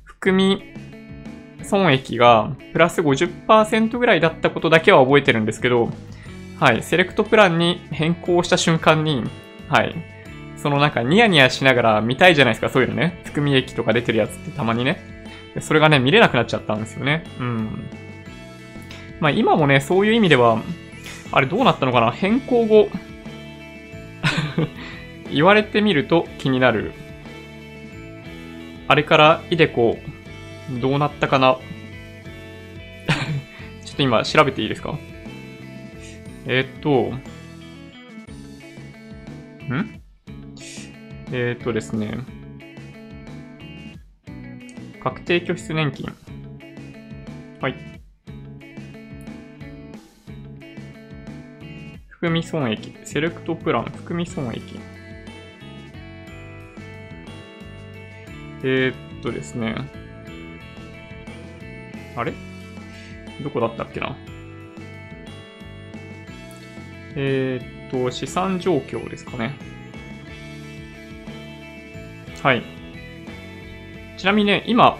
[0.04, 0.62] 含み
[1.62, 5.90] 損益がプラス50%ぐらいだったことだけは覚えてるんですけど、
[6.58, 9.22] はい、セレクトプランに変更した瞬間に、
[9.68, 9.94] はい、
[10.56, 13.20] そのなんかニヤニヤしながら見たいじゃないですか、そういうのね。
[13.26, 14.96] 含み益とか出てるやつってたまにね。
[15.60, 17.24] それがね、見れなくなっちゃったんですよね。
[17.38, 17.84] うん。
[19.20, 20.62] まあ今もね、そういう意味では、
[21.32, 22.88] あれどうなったのかな変更後
[25.34, 26.92] 言われてみると気になる。
[28.86, 29.98] あれからイデコ
[30.80, 31.56] どうなったかな？
[33.84, 34.98] ちょっと今調べていいですか？
[36.46, 37.12] えー、っと、
[39.74, 40.00] ん？
[41.32, 42.18] えー、っとですね、
[45.02, 46.12] 確定拠出年金。
[47.60, 47.74] はい。
[52.08, 52.94] 含み損益。
[53.04, 54.78] セレクトプラン、含み損益。
[58.66, 59.74] えー、っとですね。
[62.16, 62.32] あれ？
[63.42, 64.16] どこだったっけな？
[67.14, 69.54] えー、っと、資産状況ですかね。
[72.42, 72.62] はい。
[74.16, 74.96] ちなみにね、今、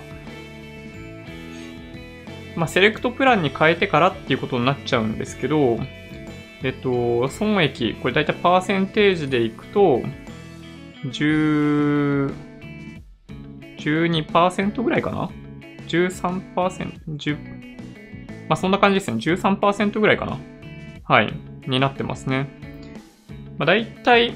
[2.54, 5.78] まあ、セレクトプランに変えてからっていうことになっちゃうんですけど、
[6.62, 10.02] えっと、損益、これ大体パーセンテージでいくと、
[11.06, 12.32] 10、
[13.84, 15.30] 12%ぐらいかな
[15.88, 19.18] ？13%、10、まあそんな感じですね。
[19.18, 20.38] 13%ぐらいかな？
[21.04, 21.32] はい。
[21.66, 22.48] になってますね。
[23.58, 24.32] まあ大体、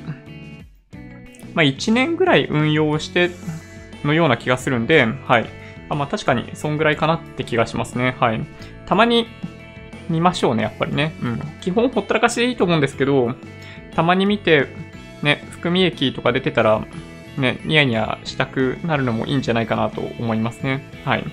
[1.55, 3.31] まあ1年ぐらい運用して
[4.05, 5.47] のような気がするんで、はい。
[5.89, 8.17] あまあ確かにそんぐらいかなって気がしますね。
[8.21, 8.41] はい。
[8.87, 9.27] たまに
[10.09, 11.13] 見ましょうね、やっぱりね。
[11.23, 11.41] うん。
[11.61, 13.35] 基本ほったらかしでいいと思うんですけど、
[13.95, 14.67] たまに見て、
[15.23, 16.87] ね、含み益とか出てたら、
[17.41, 20.85] ね、ニヤニヤしたくなるのもいいんじゃないかなと思いますね。
[21.05, 21.25] はい。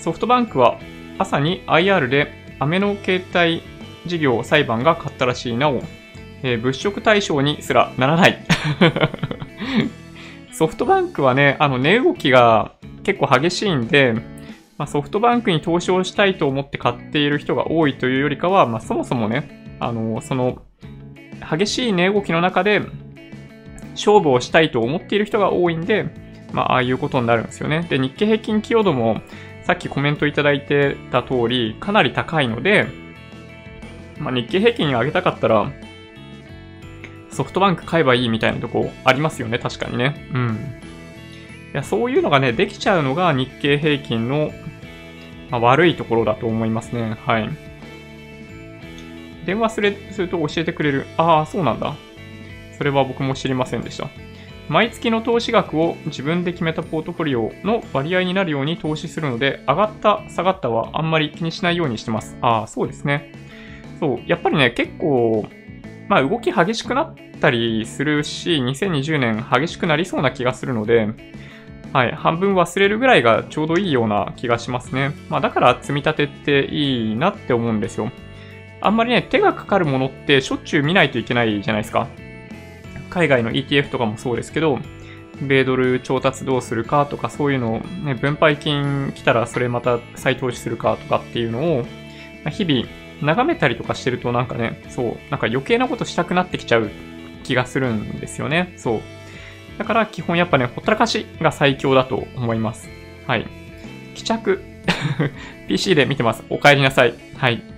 [0.00, 0.78] ソフトバンクは
[1.18, 3.62] 朝に IR でアメの携帯
[4.06, 5.82] 事業裁判が勝ったらしいなお、
[6.42, 8.38] えー、物色対象にすらならない
[10.52, 14.14] ソフトバンクはね、あの値動きが結構激しいんで、
[14.78, 20.62] まあ、ソフトバンクに投資をしたいと思って買っている人が多いというよりかは、まあ、そもそもね、あの、その、
[21.50, 22.80] 激しい値動きの中で、
[23.96, 26.06] 勝負をしたいと思っている人が多いんで、
[26.52, 27.86] まあ、ああいうことになるんですよね。
[27.88, 29.20] で、日経平均寄与度も、
[29.64, 32.86] さっきコメントいただいてた通り、かなり高いので、
[34.18, 35.70] まあ、日経平均上げたかったら、
[37.30, 40.28] ソフトバンク買えばいいみたいなとこありますよね、確かにね。
[40.32, 40.48] うん。
[41.72, 44.52] いや、そういうのがね、できちゃうのが日経平均の、
[45.50, 47.16] まあ、悪いところだと思いますね。
[47.26, 47.50] はい。
[49.44, 49.94] 電話する
[50.28, 51.06] と教えてくれる。
[51.16, 51.94] ああ、そうなんだ。
[52.76, 54.08] それは僕も知りませんでした。
[54.68, 62.36] 毎月の投資額を自分で決めたポートフォリオの割合になるように投資するので、上がった、下がったはあんまり気にしないようにしてます。
[62.40, 63.32] ああ、そうですね。
[64.00, 65.46] そう、やっぱりね、結構、
[66.08, 71.08] まあ動き激しくなったりするし、2020年激しくなりそうな気がするので、
[71.92, 75.12] はい、半分忘れるぐらいがちょうどいいような気がしますね。
[75.28, 78.10] まあだから積み立てっていいなって思うんですよ。
[78.80, 82.08] あんまりね、手がかかるものってしょっちゅう見ないといけないじゃないですか。
[83.10, 84.78] 海外の ETF とかもそうですけど、
[85.40, 91.84] 米ドル調達どうするかとかそういうのを、ね、分配金来たらそれまた再投資するかとかっていうのを、
[92.50, 92.86] 日々
[93.22, 96.90] 眺めたりとかしてるとなんかね、そう、なんか余計なことしたくなってきちゃう
[97.44, 98.74] 気がするんですよね。
[98.76, 99.00] そう。
[99.78, 102.88] だから基本やっぱね、ほったらかしが最強だと思います。
[103.26, 103.46] はい。
[104.14, 104.62] 帰着。
[105.68, 106.44] PC で見てます。
[106.48, 107.14] お帰りなさい。
[107.36, 107.75] はい。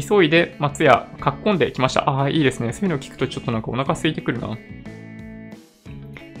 [0.00, 2.08] 急いで松屋、かっこんできました。
[2.08, 2.72] ああ、いいですね。
[2.72, 4.56] そういうのを聞くとちょっとなんかお腹空いてくるな。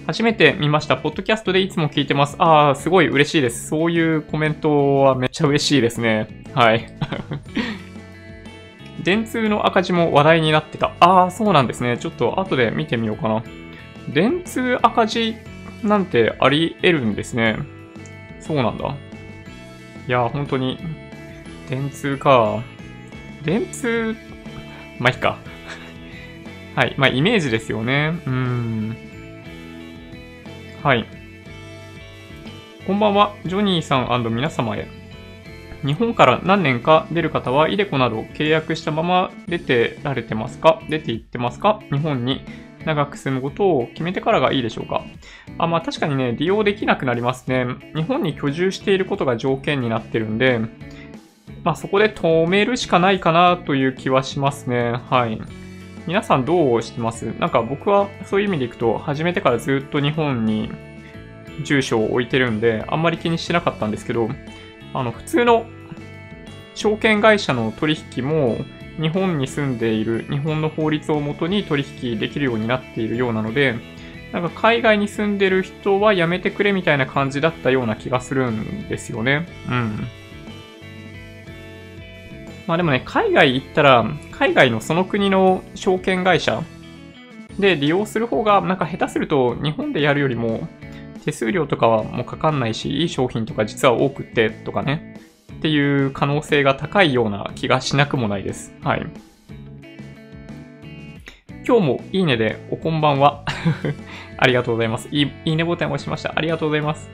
[0.06, 0.96] 初めて見ました。
[0.96, 2.36] ポッドキャストでいつも聞いてます。
[2.38, 3.68] ああ、すごい嬉しいです。
[3.68, 6.44] そういうコメントはめっちゃ嬉しいですね。
[6.54, 6.86] はい。
[9.02, 10.92] 電通の赤字も話題になってた。
[11.00, 11.98] ああ、そうなんですね。
[11.98, 13.42] ちょっと後で見てみようかな。
[14.12, 15.34] 電通赤字
[15.82, 17.58] なんてあり得るんですね。
[18.38, 18.94] そうなんだ。
[20.06, 20.78] いや、本当に。
[21.68, 22.62] 電通か。
[23.46, 24.16] 電通、
[24.98, 25.38] まあ、いいか。
[26.74, 26.94] はい。
[26.98, 28.18] まあ、イメージですよね。
[28.26, 28.96] うん。
[30.82, 31.04] はい。
[32.88, 34.88] こんばんは、ジョニーさん皆様へ。
[35.84, 40.82] 日本から何年か出る方は、イデコなど契約したまま出てられてますか？
[40.90, 41.78] 出て行ってますか？
[41.92, 42.40] 日本に
[42.84, 45.04] 長く住むことを決めてからがいいでしょうか？
[45.58, 47.64] あ、まあ確かにね、利用できなくなりますね。
[47.94, 50.60] 日本に居住していることが条件になってるんで、
[51.66, 54.92] まあそこで止めるしかないかなという気はしますね。
[55.10, 55.42] はい。
[56.06, 57.24] 皆さんどうしてます？
[57.40, 60.70] なんか僕はそういう意味でいくと、始めてからずっと日本に
[61.64, 64.28] 住所を置いてるんで、あんまり気にしてなかったんですけど、
[64.94, 65.66] あの、普通の
[66.76, 68.58] 証券会社の取引も、
[69.00, 73.74] 日本に住んでいる日本の法律をもとに取引できるようになっているようなので、
[74.32, 79.48] なんか海外に住んでる人はやめてくれみたいな感じだったような気がするんですよね。
[79.68, 80.06] うん。
[82.66, 86.62] まあでもね、海外行ったら、海外のその国の証券会社
[87.58, 90.68] で利用する方が、なんか下手すると日本でやるよりも
[91.24, 95.20] 手数料とかはもうかかんないし、いい商品とか実は多くってとかね、
[95.54, 98.74] っていう可能性が高いような気がしなくもないです。
[98.82, 99.06] はい。
[101.66, 103.44] 今日もいいねでおこんばんは。
[104.38, 105.08] ありがとうございます。
[105.10, 106.32] いいいいねボタンを押しました。
[106.36, 107.10] ありがとうございます。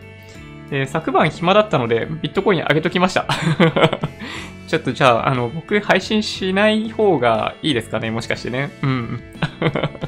[0.72, 3.26] えー、昨晩暇だったのでビットコイン上げときました。
[4.66, 8.70] ちょっとじゃあ、あの、僕配信しない方がいいですかねもしかしてね。
[8.82, 9.20] うん。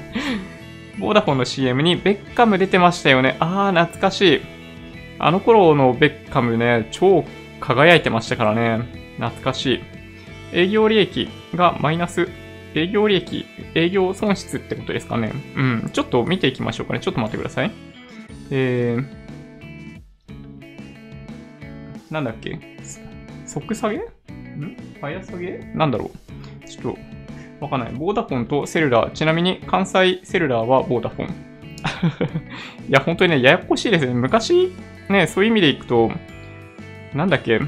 [0.99, 3.37] ボーダフォンの CM にベッカム出てましたよね。
[3.41, 4.41] あー、懐かしい。
[5.19, 7.27] あの頃のベッカムね、超
[7.61, 8.81] 輝いてましたからね。
[9.19, 9.81] 懐かしい。
[10.55, 12.27] 営業利益がマイナス。
[12.75, 15.31] 営業利益、営業損失ってことですかね。
[15.57, 15.91] うん。
[15.93, 17.01] ちょっと見ていきましょうかね。
[17.01, 17.71] ちょっと待ってください。
[18.51, 19.24] えー、
[22.15, 22.59] なんだっけ？
[23.45, 24.03] 即下げん？
[25.01, 26.11] 早下げなんだろ
[26.65, 26.69] う？
[26.69, 26.99] ちょっと、
[27.61, 27.93] わかんない。
[27.93, 29.11] ボーダフォンとセルラー。
[29.11, 31.29] ちなみに関西セルラーはボーダフォン。
[32.89, 34.15] いや、本当にね、ややこしいですね。
[34.15, 34.73] 昔、
[35.11, 36.11] ね、そういう意味でいくと、
[37.15, 37.61] なんだっけ？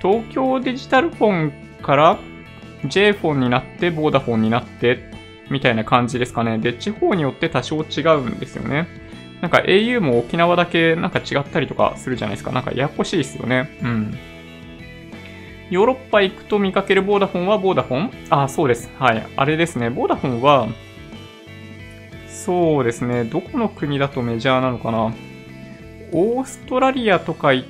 [0.00, 2.18] 東京デジタルフォンから
[2.84, 5.10] J フォンになってボーダフォンになって
[5.50, 6.58] みたいな感じですかね。
[6.58, 8.86] で、地方によって多少違うんですよね。
[9.40, 12.50] なんか au も沖縄だけなんか違ったりとかするじゃないですか。
[12.50, 13.70] なんかややこしいですよね。
[13.82, 14.18] うん。
[15.70, 18.10] ヨーロッパ行くと見かけるボーダフォンはボーダフォン？
[18.30, 18.90] あ、そうです。
[18.98, 19.26] はい。
[19.36, 19.90] あれですね。
[19.90, 20.66] ボーダフォンは、
[22.26, 23.24] そうですね。
[23.24, 25.14] どこの国だとメジャーなのかな？
[26.12, 27.64] オーストラリアとかい、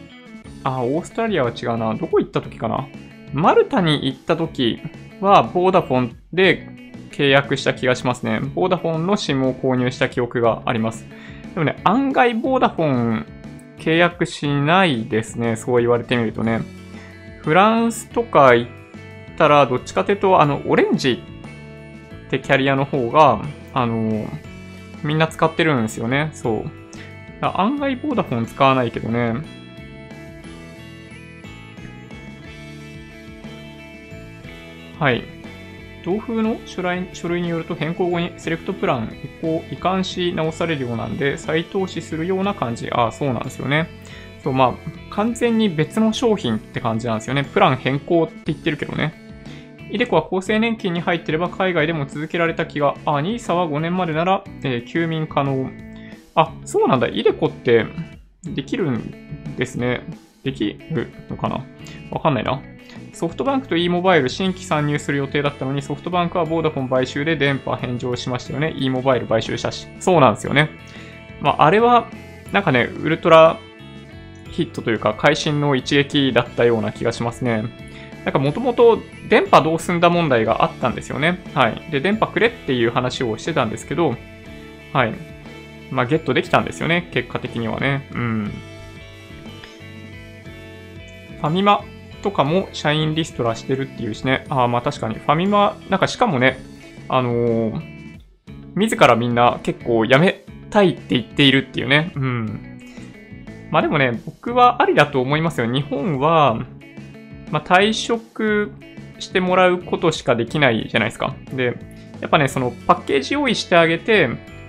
[0.62, 1.93] あ、オーストラリアは違うな。
[1.95, 2.89] どこ行った時かな？
[3.33, 4.81] マルタに行った時
[5.21, 6.69] は、ボーダフォンで
[7.11, 8.39] 契約した気がしますね。
[8.41, 11.05] ボーダフォンの SIM を購入した記憶があります。
[11.55, 13.27] でもね、案外ボーダフォン
[13.79, 15.57] 契約しないですね。
[15.57, 16.61] そう言われてみるとね。
[17.43, 18.71] フランスとか行っ
[19.37, 21.23] たら、どっちかというと、あの、オレンジ
[22.27, 23.41] ってキャリアの方が、
[23.73, 24.27] あの、
[25.03, 26.31] みんな使ってるんですよね。
[26.33, 26.71] そう。
[27.41, 29.35] 案外ボーダフォン使わないけどね。
[34.99, 35.38] はい。
[36.09, 42.89] 同封の書類書類によると変更後にセレクトプラン移行、移管し直されるようなんで、再投資するような感じ。
[42.91, 43.89] ああ、そうなんですよね。
[44.43, 47.45] そう、まあ、完全に別の商品って感じなんですよね。
[47.45, 49.13] プラン変更って言ってるけどね。
[49.91, 52.95] イデコは厚生年金に入ってれば海外でも続けられた気が。
[53.05, 55.71] あ、NISA は5年までなら、えー、休眠可能。
[56.35, 57.09] あ、そうなんだ。
[57.09, 57.85] イデコって
[58.45, 60.01] できるんですね。
[60.43, 61.67] できるのかな？
[62.11, 62.63] わかんないな。
[63.19, 68.75] ソフトバンクと e モバイル新規参入する予定だったのに、ソフトバンクはボーダフォン買収で電波返上しましたよね。
[68.79, 69.89] e モバイル買収したし。
[69.99, 70.71] そうなんですよね。
[71.41, 72.07] まあ、あれは、
[72.53, 73.59] なんかね、ウルトラ
[74.53, 77.64] ヒットというか、会心の一撃だったような気がしますね。
[78.25, 81.41] なんかもともと電波どうすんだ問題があったんですよね。
[81.55, 81.91] はい。
[81.91, 84.14] で、電波くれっていう話をしてたんですけど、
[84.93, 85.12] はい。
[85.91, 87.09] まあ、ゲットできたんですよね。
[87.12, 88.09] 結果的にはね。
[88.12, 88.53] うん。
[91.41, 91.83] ファミマ
[92.23, 94.47] とかも社員リストラしてるっていうしね。
[94.49, 95.16] ああ、まあ確かに。
[95.16, 96.59] ファミマ、なんかしかもね、
[97.09, 98.09] あのー、
[98.75, 102.12] 自らみんな結構辞めたいって言っているっていうね。
[102.14, 102.81] うん。
[103.71, 105.66] まあでもね、僕はありだと思いますよ。
[105.66, 106.66] 日本は、
[107.51, 108.73] まあ、退職
[109.19, 111.35] してもらうことしかできないじゃないですか。
[111.53, 111.77] で、
[112.21, 114.29] やっぱね、そのパッケージ用意してあげて、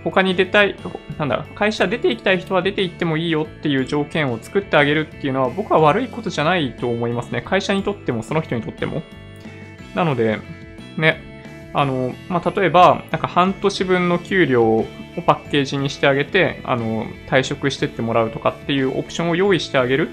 [0.10, 0.76] 他に出たい、
[1.18, 7.42] なんだ、会社出ていきたい人は出ていってもいいよっていう条件を作ってあげるっていうのは僕は悪いことじゃないと思いますね。
[7.42, 9.04] 会社にとってもその人にとっても。
[9.96, 10.40] なので、
[10.98, 11.22] ね、
[11.74, 14.88] あの、まあ、例えば、なんか半年分の給料を
[15.26, 20.10] パッケージにしてあげて、あの、退職してってもらうとかっていうオプションを用意してあげる。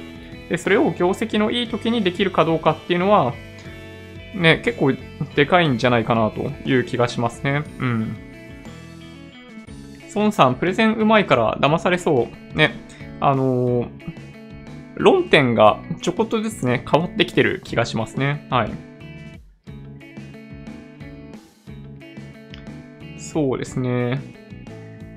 [0.48, 3.34] で、それを業績のいい時にできるかどうかっていうのは、
[4.34, 4.92] ね、結構
[5.34, 7.62] でかいんじゃないかなという気がしますね。
[7.78, 8.16] うん。
[10.16, 12.56] 孫さん、プレゼンうまいから騙されそう。
[12.56, 12.74] ね。
[13.20, 13.88] あのー、
[14.96, 18.46] 論点がちょこっとずつね、変わってきてる気がしますね。
[18.50, 18.70] はい。
[23.18, 24.20] そうですね。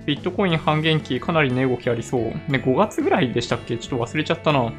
[0.06, 2.22] ビットコイン半減期かなり値動きありそう。
[2.24, 3.78] ね、5月ぐらいでしたっけ？
[3.78, 4.74] ちょっと忘れちゃったな。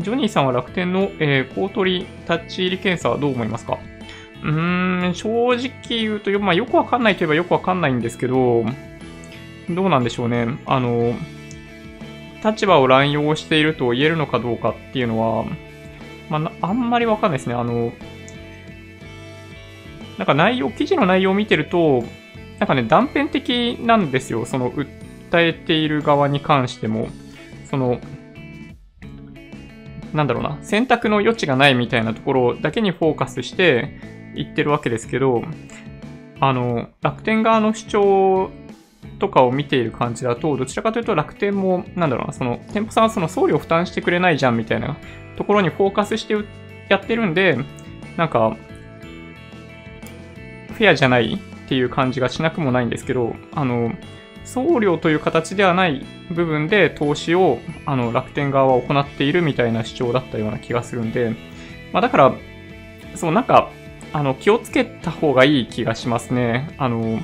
[0.00, 3.78] ジョニーさんは楽天の、えー、コートリタッチ入り検査はどう思いますか？
[4.42, 8.64] うーん、正直言うと、まあ、よくわかんないといえばよくわかんないんですけど、
[9.74, 10.58] どうなんでしょうね。
[10.66, 11.14] あの、
[12.44, 15.44] 立場を乱用していると言えるのかどうかっていうのは、
[16.28, 17.54] まあ、あんまりわかんないですね。
[17.54, 17.92] あの、
[20.18, 22.04] なんか内容、記事の内容を見てると、
[22.58, 24.44] なんかね、断片的なんですよ。
[24.44, 24.86] その、訴
[25.34, 27.08] えている側に関しても。
[27.70, 28.00] その、
[30.12, 33.98] なんだろうな、選択の余地がないみたいなところだけにフォーカスして
[34.34, 35.44] 言ってるわけですけど、
[36.40, 38.50] あの、楽天側の主張
[39.20, 44.96] とかを見ている感じだと、どちらかというと楽天も、なんだろうな、その、店舗さんはその送料負担してくれないじゃんみたいな
[45.36, 46.34] ところにフォーカスして
[46.88, 47.56] やってるんで、
[48.16, 48.56] なんか、
[50.72, 53.92] フェアじゃないっていう感じがしなくもないんですけど、あの、
[54.44, 61.36] 送料という形ではない部分で投資をあの楽天側は行っているみたいな主張だったような気がするんで、
[61.92, 62.34] まあ、だから、
[63.14, 63.70] そう、なんか、
[64.12, 66.74] あの、気をつけた方がいい気がしますね。
[66.78, 67.20] あの、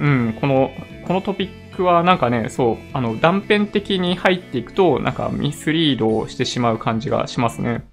[0.00, 0.70] うん、この、
[1.06, 7.84] このトピックはなんかね、そう、あの、断片的に入っていくと、なんかミスリードをしてしまう感じがしますね。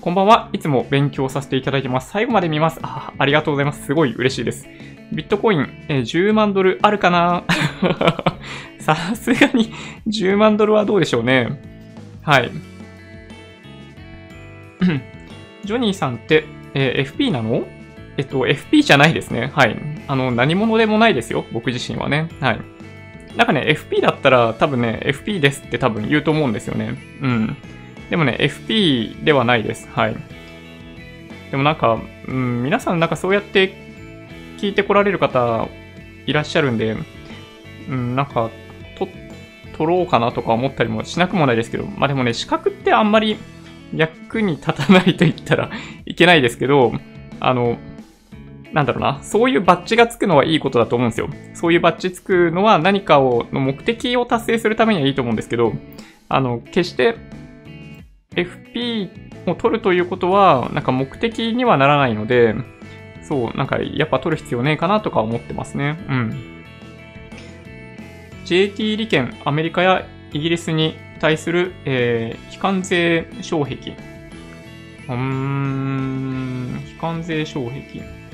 [0.00, 0.50] こんばんは。
[0.52, 2.10] いつも勉強させていただいてます。
[2.10, 2.78] 最後まで見ます。
[2.82, 3.86] あありがとうございます。
[3.86, 4.68] すごい嬉しいです。
[5.12, 7.42] ビットコイン、えー、10万ドルあるかな？
[8.78, 9.72] さすがに
[10.06, 11.60] 10万ドルはどうでしょうね。
[12.22, 12.52] はい。
[15.64, 16.44] ジョニーさんって、
[16.74, 17.66] えー、FP なの？
[18.16, 19.52] えっと、FP じゃないですね。
[19.54, 19.76] はい。
[20.08, 21.44] あの、何者でもないですよ。
[21.52, 22.28] 僕自身はね。
[22.40, 22.60] はい。
[23.36, 26.96] なんかね、FP だったら多分ね、FP ですって多分言うと思うんですよね。
[27.20, 27.56] うん。
[28.08, 29.88] でもね、FP ではないです。
[29.92, 30.16] はい。
[31.50, 33.74] でもなんか、うん、皆さんなんかそうやって
[34.58, 35.68] 聞いてこられる方
[36.24, 36.96] いらっしゃるんで、
[37.88, 38.50] うん、なんか、
[38.98, 39.08] と、
[39.76, 43.36] 取ろうかなとか思ったりもしなくもないですけど、まあでもね、資格ってあんまり
[43.94, 45.70] 役に立たないと言ったら
[46.06, 46.94] いけないですけど、
[47.40, 47.76] あの、
[48.76, 51.30] なんだろうな、そういうバッジがつくのはいいことだと思うんですよ。
[51.54, 55.72] そういうバッジつくのは何かを、の目的を達成するためにはいいと思うんですけど、
[56.28, 57.16] あの、決して
[58.32, 59.08] FP
[59.50, 62.54] を取るということは、なんか目的にはならないので、
[63.22, 65.96] そう、なんかやっぱ取る必要ねえかなとか思ってますね。
[66.10, 66.64] うん。
[68.44, 73.92] JT 利権、アメリカやイギリスに対する、えー、非関税障壁。
[73.92, 78.25] うーん、非関税障壁。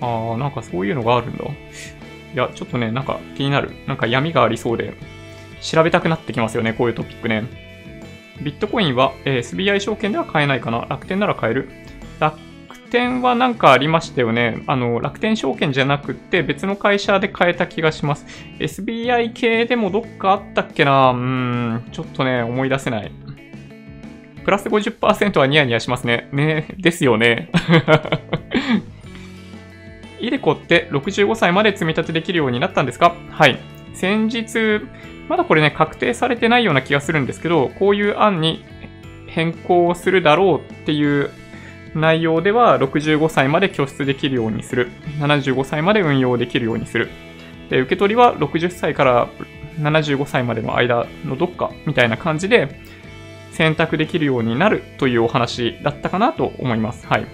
[0.00, 1.44] ああ、なんかそういうのがあるんだ。
[1.44, 1.48] い
[2.36, 3.70] や、ちょっとね、なんか気になる。
[3.86, 4.94] なんか闇がありそうで、
[5.60, 7.44] 調べたくなってきますよね、こういうトピックね。
[8.42, 11.70] ビットコインは、SBI 証券では買えないかな楽天なら買える
[12.20, 12.38] 楽
[12.90, 14.62] 天はなんかありましたよね。
[14.66, 18.26] あの、楽天証券じゃなくて別の会社で買えた気がします。
[18.58, 23.12] SBI 系でもどっかあったっけなうん、ちょっとね、思い出せない。
[24.44, 26.28] プラス50%はニヤニヤしますね。
[26.32, 27.50] ね、ですよね。
[30.20, 33.14] イデコって65歳まで積み立てできるようになったんですか？
[33.30, 33.58] はい。
[33.94, 34.80] 先日、
[35.28, 38.64] まだこれね、確定されてないような気がするんですけど、こういう案に
[39.26, 41.30] 変更するだろうっていう
[41.94, 44.90] 内容では、65歳まで拠出できるようにする。
[45.18, 47.08] 75歳まで運用できるようにする。
[47.70, 49.28] で、受け取りは60歳から
[49.78, 52.80] 75歳までの間のどっかみたいな感じで
[53.50, 57.06] 選択できるようになるというお話だったかなと思います。
[57.06, 57.26] はい。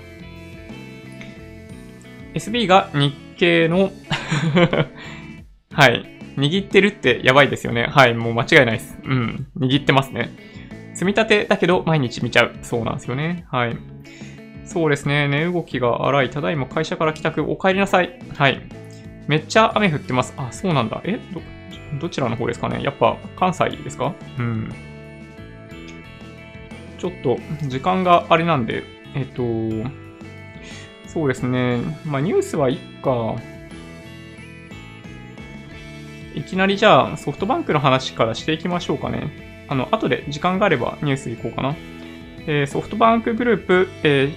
[2.34, 3.90] SB が日経の
[5.72, 6.04] はい。
[6.36, 7.86] 握ってるってやばいですよね。
[7.90, 8.14] はい。
[8.14, 8.98] もう間違いないです。
[9.04, 9.46] うん。
[9.58, 10.30] 握ってますね。
[10.94, 12.54] 積み立てだけど毎日見ちゃう。
[12.62, 13.44] そうなんですよね。
[13.50, 13.76] はい。
[14.64, 15.28] そうですね。
[15.28, 16.30] 値動きが荒い。
[16.30, 17.42] ただいま会社から帰宅。
[17.50, 18.18] お帰りなさい。
[18.36, 18.60] はい。
[19.28, 20.32] めっちゃ雨降ってます。
[20.36, 21.00] あ、そうなんだ。
[21.04, 21.42] えど、
[22.00, 24.14] どちらの方ですかねやっぱ関西ですか？
[24.38, 24.72] うん。
[26.98, 29.42] ちょっと時間があれなんで、えっと、
[31.12, 31.82] そうですね。
[32.06, 33.36] まあニュースはいっか。
[36.34, 39.66] いきなりじゃあソフトバンクの話からしていきましょうかね。
[39.68, 41.76] あの、後で時間があればニュースいこうかな。
[42.46, 44.34] えー、ソフトバンクグループ、えー、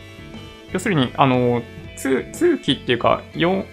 [0.74, 1.64] 要するに、あの、
[1.96, 3.66] 通通期っていうか、4、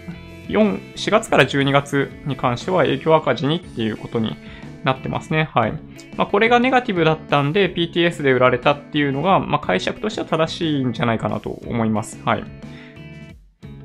[0.48, 4.36] 4、4月から12月に関しては影響赤字にっていうことに
[4.84, 5.50] なってますね。
[5.52, 5.72] はい。
[6.16, 12.20] まあ、これがネガティブだったんで PTS で売られたっていうのが、まあ、解釈としては正しいんじゃないかなと思います。
[12.24, 12.44] はい。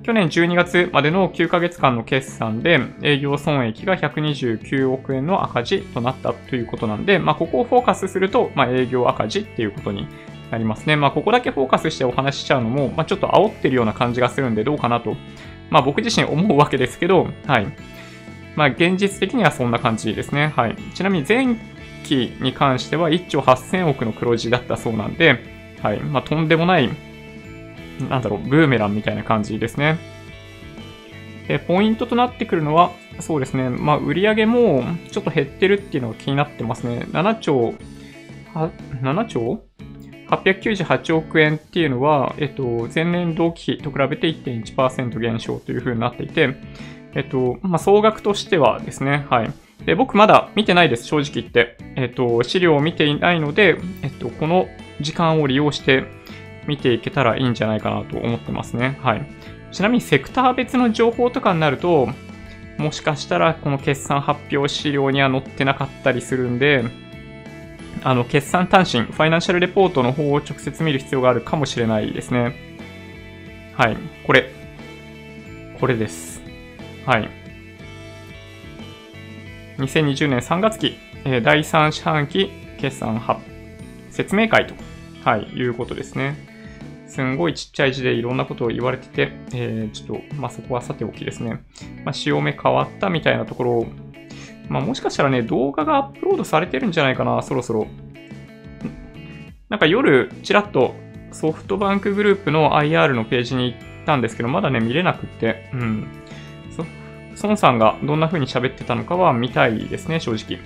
[0.08, 10.08] 去年12月までの9ヶ月間の決算で営業損益が129億円の赤字となったということなんで、まあ、ここをフォーカスすると、まあ、営業赤字っていうことに
[10.50, 10.96] なりますね。
[10.96, 15.18] まあ、ここだけフォーカスしてお話ししちゃうのも、まあ、ちょっと煽ってるような感じがするんでどうかなと、
[15.70, 17.68] まあ、僕自身思うわけですけど、はい。
[18.56, 20.54] まあ、現実的にはそんな感じですね。
[20.56, 20.78] はい。
[20.94, 21.58] ちなみに前
[22.06, 25.38] 期に関しては1兆8000億の黒字だったそうなんで、
[25.84, 26.00] はい。
[26.00, 26.90] まあ、とんでもない
[28.10, 29.98] なんだろう、ブーメランみたいな感じですね。
[31.48, 37.08] で、ポイントとなってくるのは、そうですね、まあ、売上もちょっと減ってるっていうのが気になってますね。
[37.12, 37.74] 7兆、
[38.54, 39.64] 7兆
[40.30, 46.56] ?898 億円っていうのは、えっと、前年同期比と比べて1.1%減少という風になっていて、
[47.16, 49.52] えっと、まあ、総額としてはですね、はい。
[49.86, 51.78] で、僕まだ見てないです、正直言って。
[51.96, 54.68] えっと、資料を見ていないので、えっと、この
[55.00, 56.17] 時間を利用して、
[56.68, 59.00] 見ていけたらいいんじゃないかなと思ってますね。
[59.02, 59.26] はい。
[59.72, 62.10] ちなみにセクター別の情報とかになると、
[62.78, 66.86] もしかしたらこの決算発表資料には載ってなかったりするんで、
[68.04, 72.56] あの、決算単身、ファイナンシャルレポートの方を直接見る必要があるかもしれないですね。
[73.74, 73.98] はい。
[74.26, 74.52] これ。
[75.80, 76.42] これです。
[77.06, 77.30] はい。
[79.78, 82.50] 2020年3月期、え第3四半期
[82.80, 83.42] 決算発
[84.10, 84.74] 説明会と、
[85.24, 86.47] はい、いうことですね。
[87.08, 91.64] すんごいちっちゃい字でいろんなことを言われてて、えー、ちょっと、まあ、そこはさておきですね。
[92.04, 93.88] まあ、潮目変わったみたいなところを、
[94.70, 97.88] まあ、もしかしたらね、動画がアップロードされてるんじゃないかな、そろそろ。
[99.70, 100.96] なんか夜、ちらっと
[101.32, 106.08] ソフトバンクグループの IR のページに行ったんですけど、まだね、見れなくって、うん。
[107.42, 110.60] 孫さんがどんな風に喋ってたのかは見たいですね、正直。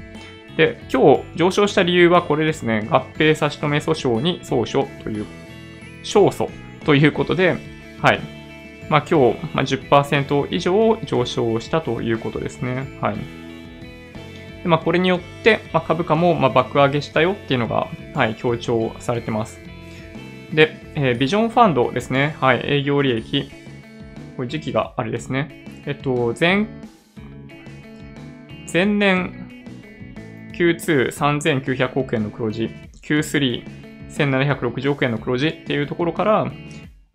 [0.57, 2.87] で、今日上昇した理由はこれですね。
[2.89, 5.25] 合併差し止め訴訟に訴訟という
[6.02, 6.49] 勝訴
[6.86, 7.58] ということで、
[8.02, 8.20] はい。
[8.89, 12.97] まあ、今日、まあ、10%以上上昇したということですね。
[12.99, 13.16] はい。
[14.64, 19.60] でまあ、これによって、まあ、株価もまあ爆上げしたよっていうのが、はい、強調されてます。
[20.54, 22.36] で、えー、ビジョンファンドですね。
[22.39, 23.49] はい、営業利益。
[24.36, 25.66] これ時期があれですね。
[25.86, 26.68] えっと、前、
[28.72, 29.52] 前年
[30.54, 32.70] Q23900 億円の黒字、
[33.02, 33.80] Q3
[34.12, 36.51] 1760億円の黒字っていうところから、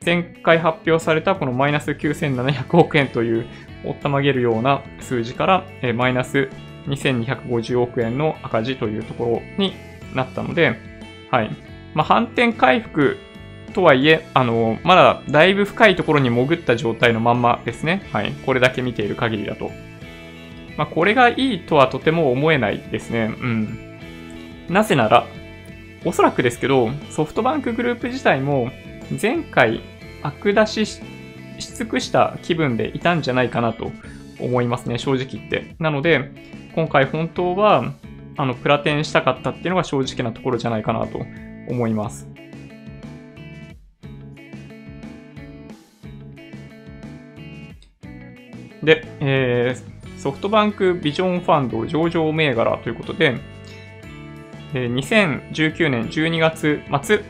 [0.04, 3.46] 前回発表されたこのマイナス9700億円という
[3.84, 6.48] おったまげるような数字から、マイナス
[6.86, 9.74] 2250億円の赤字というところに
[10.14, 10.76] なったので、
[11.30, 11.50] はい。
[11.94, 13.18] まあ、反転回復
[13.72, 18.06] とはいえ、あの、まだだいぶ深いところに潜った状態のまんまですね。
[18.12, 18.32] はい。
[18.44, 19.70] これだけ見ている限りだと。
[20.76, 23.34] まあ、これがいいとはとても思えないですね。
[23.40, 23.98] うん。
[24.68, 25.26] なぜなら、
[26.06, 28.70] おそらくですけど、ソフトバンクグループ自体も、
[29.20, 29.80] 前回、
[30.22, 31.00] 悪出しし
[31.58, 33.90] 尽くした気分でいたんじゃないかなと
[34.38, 35.74] 思いますね、正直言って。
[35.80, 36.30] なので、
[36.76, 37.92] 今回本当は、
[38.36, 41.18] あの、プラテンしたかったっていうのが正直なところじゃないかなと
[41.68, 42.28] 思います。
[48.80, 53.55] で、えー、ソフトバンクビジョンファンド上場銘柄ということで、
[54.72, 57.24] 2019年12月末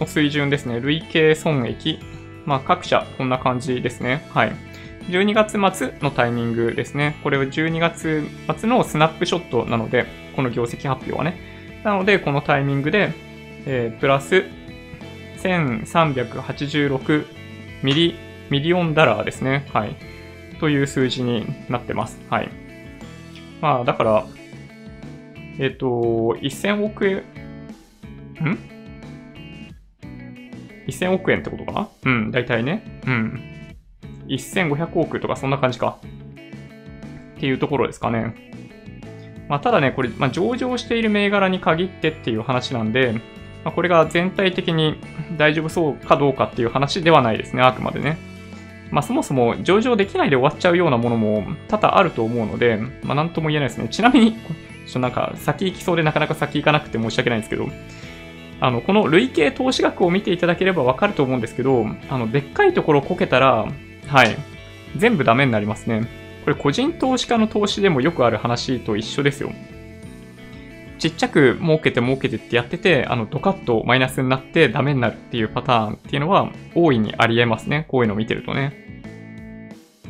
[0.00, 0.80] の水準ですね。
[0.80, 1.98] 累計損益。
[2.46, 4.26] まあ、各社こんな感じですね。
[4.30, 4.52] はい。
[5.08, 7.16] 12月末のタイミングですね。
[7.22, 8.26] これは12月
[8.58, 11.38] 末のスナップショットなので、この業績発表はね。
[11.84, 13.12] なので、このタイミングで、
[13.66, 14.44] えー、プラス
[15.42, 17.26] 1386
[17.82, 19.68] milli、million dollar ですね。
[19.72, 19.96] はい。
[20.58, 22.18] という数字になってます。
[22.30, 22.48] はい。
[23.60, 24.26] まあ、だから、
[25.58, 27.22] えっ、と、1000億円、ん
[30.86, 31.88] ?1000 億円ってことかな？
[32.04, 33.00] うん、大体ね。
[33.06, 33.40] うん。
[34.28, 35.98] 1500億とかそんな感じか。
[37.36, 38.34] っていうところですかね。
[39.48, 43.12] まあ、ただね、これ、まあ、上場している銘柄に限ってっていう話なんで、
[43.64, 44.98] まあ、これが全体的に
[45.36, 48.16] 大丈夫そうかどうかっていう話ではないですね、あくまでね。
[48.90, 53.88] まあ、そもそも上場できないで終わっちゃうようなものも多々あると思うので、まあ、なんとも言えないですね。
[53.88, 54.36] ちなみに、
[54.86, 57.68] ちょなんか先行きそうでなかなか先行かなくて申し訳ないんですけど、
[58.60, 63.66] あの、この累計投資額を見ていただければわかると思うんですけど、あの、でっかいところこけたら、
[64.06, 64.36] はい、
[64.96, 66.06] 全部ダメになりますね。
[66.44, 69.52] これ個人投資家の投資でもよくある話と一緒ですよ。
[70.98, 77.86] ちっちゃく儲けて儲けてってやってて、あの、ドカッとマイナスになってダメになるっていうパターンっていうのは大いにあり得ますね。
[77.88, 78.83] こういうのを見てるとね。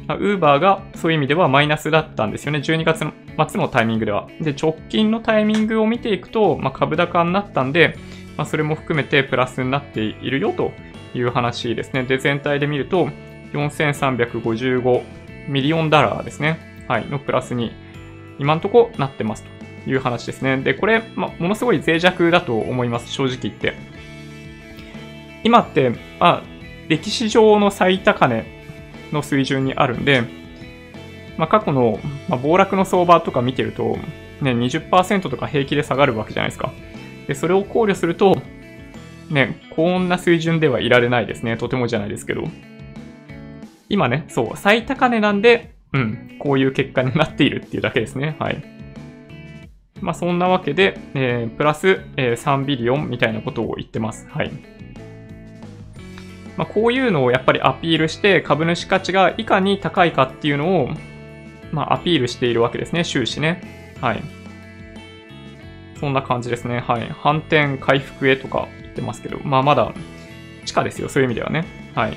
[0.09, 2.59] ウーバーがそういう意味ではマイナスだったんですよね。
[2.59, 3.05] 12月
[3.51, 4.29] 末のタイミングでは。
[4.41, 7.97] で、直近のタイミングを見ていくと、まあ、株高になったんで、
[8.37, 10.73] まあ、それも含めてプラスになっているよと
[11.15, 12.03] いう話ですね。
[12.03, 13.09] で、全体で見ると、
[13.53, 15.03] 4355
[15.49, 16.59] million dollar ですね。
[16.89, 17.73] はい、のプラスに
[18.39, 19.45] 今んとこなってます
[19.85, 20.59] という話ですね。
[20.59, 23.75] で、これ、ま、ものすごい脆弱だと思います、正直言って。
[25.45, 26.43] 今って、まあ、
[26.89, 28.54] 歴史上の最高値
[29.15, 30.25] の水準にあるんで、
[31.39, 31.99] まあ、過去の、
[32.29, 33.97] まあ、暴落の相場とか見てると、
[34.43, 36.73] ね、20%とか平気で下がるわけじゃないですか。
[37.27, 38.37] で、それを考慮すると、
[39.31, 41.57] ね、こんな水準ではいられないですね。
[41.57, 42.45] とてもじゃないですけど。
[43.89, 48.37] 今ね、そう、最高値なんで、うん、こういう結果になっているっていうだけですね。
[48.39, 48.63] はい。
[50.01, 54.27] まあ、そんなわけで、えー、プラス、えー、3ビリオンみたいなことを言ってます。
[54.29, 54.74] はい。
[56.57, 60.91] まあ、こういうのをやっぱりアピールして、株主価値がいかに高いかっていうのを、
[61.73, 63.95] まあ、アピールしているわけですね、終始ね。
[64.01, 64.23] はい。
[65.99, 66.81] そんな感じですね。
[66.81, 67.09] はい。
[67.09, 69.93] 反転回復へとか言ってますけど、まあ、まだ
[70.65, 71.65] 地下ですよ、そういう意味ではね。
[71.95, 72.17] はい。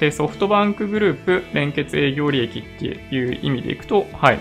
[0.00, 4.38] で、ソフトバンクグループ連結営業利益っていう意味でいくと、はい。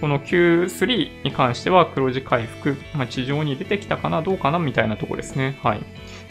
[0.00, 5.58] この Q3 に関しては黒字回復、まあ、地上に出てきたかな、どうかな、みたいなとこですね。
[5.62, 5.80] はい。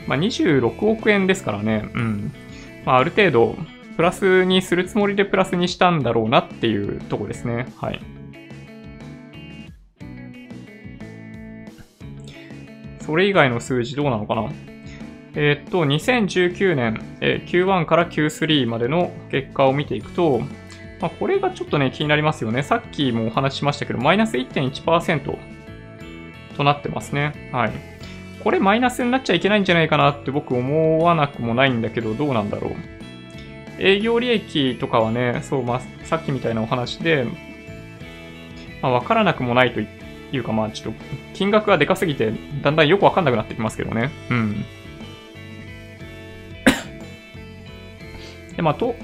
[0.08, 2.32] まあ、26億円ですからね、うん。
[2.88, 3.58] まあ、ある程度、
[3.98, 7.68] プラスにするつもりでプラスにしたんだろうなっていうとこですね。
[7.76, 8.00] はい。
[13.02, 14.50] それ以外の数字どうなのかな？
[15.36, 20.40] えー、っと、2019年、えー、Q1 から Q3 までの結果を見ていくと、
[21.02, 22.64] まあ、これがちょっとね、気になりますよね。
[22.64, 25.38] さっきもお話ししましたけど、マイナス1.1%
[26.56, 27.50] となってますね。
[27.52, 27.97] はい。
[28.44, 32.74] これマイナスになっちゃいけないんじゃないかなって僕思わなくもないんだけど、どうなんだろう。
[33.80, 37.26] 営業利益とかはね、そう、まあ、さっきみたいなお話で、
[38.82, 39.88] まあ、わからなくもないとい
[40.40, 41.00] うか、まあ、ちょっと、
[41.34, 44.12] 金額がでかすぎて、だんだんよくわかんなくなってきますけどね。
[44.30, 44.66] うん。
[48.56, 48.96] で、まあ、と、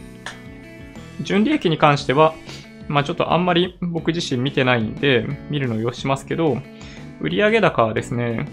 [1.20, 2.34] 純利益に関しては、
[2.88, 6.58] まあ、ちょっとあんまり僕自身見てないんで、見るのを要しますけど、
[7.20, 8.46] 売上高ですね、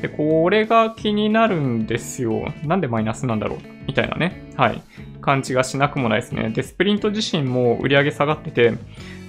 [0.00, 2.52] で、これが気になるんですよ。
[2.64, 3.58] なんでマイナスなんだろう？
[3.86, 4.52] みたいなね。
[4.56, 4.82] はい。
[5.20, 6.50] 感じがしなくもないですね。
[6.50, 8.74] で、スプリント自身も売上下がってて、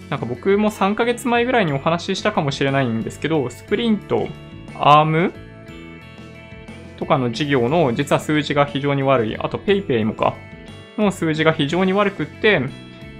[0.09, 4.27] なんか僕も3ヶ月前ぐらいにお話ししたかもしれないんですけど、スプリント、
[4.75, 5.33] アーム
[6.97, 9.37] とかの事業の実は数字が非常に悪い。
[9.37, 10.35] あと PayPay もか。
[10.97, 12.61] の数字が非常に悪くって、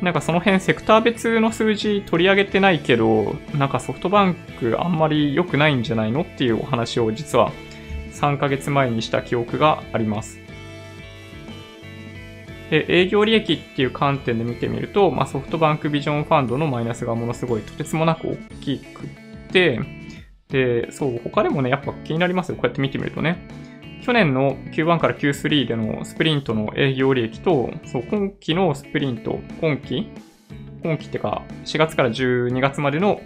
[0.04, 7.54] なんかその辺セクター別の数字取り上げてないけど、なんかソフトバンクあんまり良くないんじゃないのっていうお話を実は
[8.12, 10.40] 3ヶ月前にした記憶があります。
[12.70, 19.08] で、営業利益っていう観点で見てみると、まあ、ソフトバンクビジョンファンドのマイナスがものすごいとてつもなく大きく
[19.54, 19.80] て、
[20.50, 22.56] で、そう、他でもね、やっぱ気になりますよ。
[22.56, 23.38] こうやって見てみるとね。
[24.04, 30.10] 去年の Q1 から Q3 でのスプリントの営業利益と、そう、今期のスプリント、今期
[30.84, 33.22] 今期ってか、4月から12月までの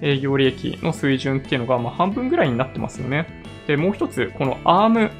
[0.00, 3.26] 営業利益の水準っていうのが、まあ、半分ぐらいになってますよね。
[3.66, 5.10] で、もう一つ、この ARM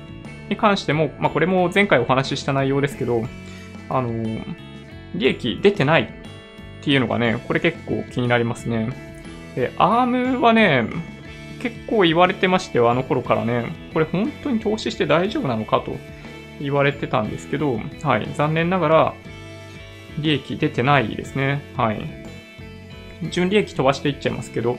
[0.48, 3.24] に関しても、まあ、これも前回お話しした内容ですけど、
[3.88, 4.44] あのー、
[5.16, 8.90] 利益出てないっていうのがね、これ結構気になりますね。
[9.56, 10.84] で、ARM はね、
[11.60, 15.96] 結構言われてましてあの頃からね、これ本当に投資して大丈夫なのかと
[16.60, 19.14] 言われてたんですけど、はい、残念ながら
[20.18, 21.62] 利益出てないですね。
[21.76, 22.00] はい。
[23.30, 24.78] 純利益飛ばしていっちゃいますけど、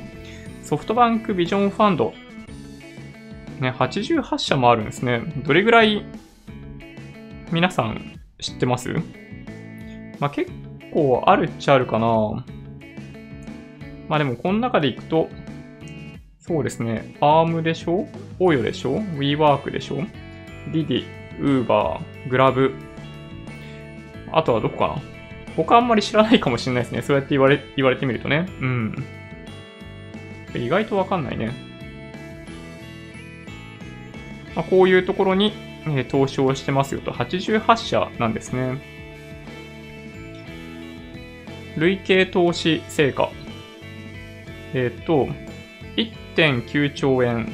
[0.63, 2.13] ソフトバンクビジョンファンド、
[3.59, 5.21] ね、88社もあるんですね。
[5.45, 6.05] どれぐらい
[7.51, 8.93] 皆さん知ってます？
[10.19, 10.51] まあ、結
[10.93, 12.45] 構あるっちゃあるかな。
[14.07, 15.29] まあでもこの中でいくと、
[16.49, 17.13] そうですね。
[17.21, 18.07] ARM でしょ？
[18.39, 19.97] オヨでしょ ?WeWork でしょ？
[20.73, 21.05] ディディ、
[21.39, 22.73] Uber、グラブ。
[24.31, 25.01] あとはどこかな？
[25.55, 27.03] 他あんまり知らないかもしれないですね。
[27.03, 28.47] そうやって言われ、言われてみるとね。
[28.61, 29.05] うん。
[30.55, 31.51] 意外とわかんないね。
[34.55, 35.53] まあ、こういうところに、
[35.87, 37.11] え、投資をしてますよと。
[37.11, 38.81] 88社なんですね。
[41.77, 43.29] 累計投資成果。
[44.73, 45.27] えっ、と、
[46.39, 47.51] 1.9兆円、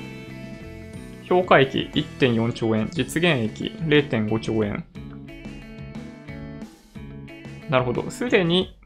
[1.24, 4.86] 評価益1.4兆円、実現益0.5兆円。
[7.68, 8.12] なるほど。
[8.12, 8.78] すでに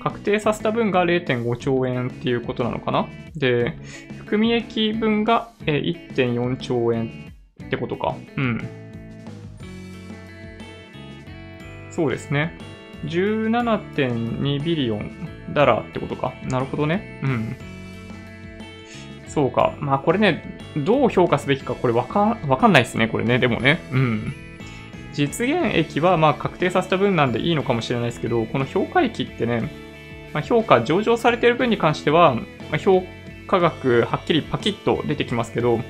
[0.00, 3.08] 確定させた分が0.5兆円っていうことなのかな？
[3.34, 3.76] で、
[4.18, 7.32] 含み益分が1.4兆円
[7.64, 8.14] ってことか。
[8.36, 8.68] うん。
[11.90, 12.56] そうですね。
[13.06, 15.10] 17.2ビリオン
[15.54, 16.34] ダラってことか。
[16.44, 17.20] なるほどね。
[17.24, 17.56] うん。
[19.32, 19.74] そうか。
[19.78, 23.38] まあこれね、どう評価すべきかこれわかわかんないですね、これね。
[23.38, 23.80] でもね。
[23.92, 24.34] うん。
[25.12, 29.70] 実現益はまあ確定させた分なんでいいのかもしれないですけど、この評価益ってね、
[30.32, 32.42] まあ、評価上場されてる分に関しては、ま
[32.74, 33.02] あ、評
[33.46, 35.80] 価額はっきりパキッと出てきますけど、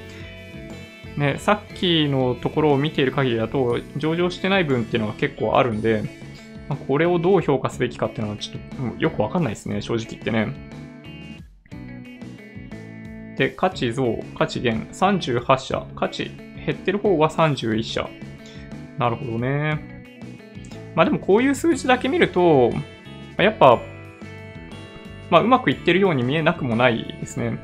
[1.17, 6.03] ね、さっきのところを見ている限りだと、上場してない分っていうのが結構あるんで、
[6.69, 10.55] まあ、これをどう評価すべきかっていうのはちょっとよくわかんないですね、正直言ってね。
[13.41, 16.31] で、価値増、価値減、38社、価値
[16.67, 18.07] 減ってる方は31社。
[18.99, 20.05] なるほどね。
[20.95, 22.71] まあでもこういう数字だけ見ると、
[23.39, 23.81] やっぱ、
[25.31, 27.59] まあうまくいってるように見えなくもないですね。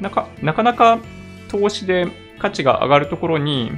[0.00, 1.00] なかなかなか
[1.48, 2.06] 投資で
[2.38, 3.72] 価値が上がるところに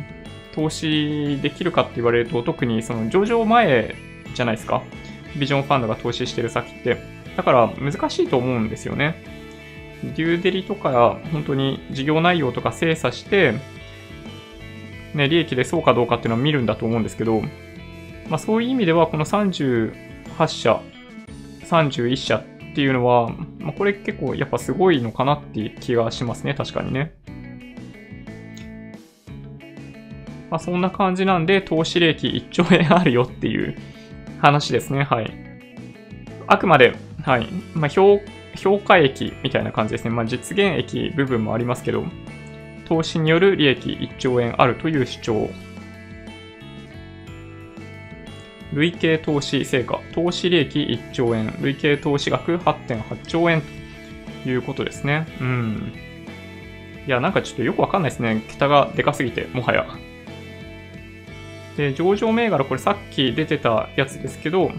[0.55, 3.97] 投資できるかって言われると、特にその上場前
[4.33, 4.85] じゃないですか。
[5.37, 6.99] ビジョンファンドが投資してる先って。
[7.37, 9.34] だから難しいと思うんですよね。
[10.13, 13.55] デューデリとか、本当に事業内容とか精査して、
[15.15, 17.41] ね、利益でそうかどうかっていうのは見るんだと思うんですけど、
[18.29, 20.81] まあそういう意味では、この38社、
[21.67, 27.15] 31社っていうのは、まあ、これ結構やっぱすごいのかなっていう気がしますね、確かにね。
[30.51, 33.77] まあそんな感じなんで、投資利益1兆円あるよっていう
[34.41, 35.33] 話ですね、はい。
[36.47, 37.49] あくまで、はい。
[37.75, 38.21] まあ、評
[38.57, 40.11] 評価益みたいな感じですね。
[40.11, 42.05] まあ、実現益部分もありますけど、
[42.87, 45.51] 投資による利益1兆円あるという主張。
[48.73, 53.63] 累計投資成果、投資利益1兆円、累計投資額8.8兆円
[54.43, 55.27] ということですね。
[55.41, 55.93] うん。
[57.07, 58.43] いや、なんかちょっとよくわかんないですね。
[58.49, 59.87] 桁がでかすぎて、もはや。
[61.77, 64.73] で、上場銘柄、これさっき出てたやつですけど、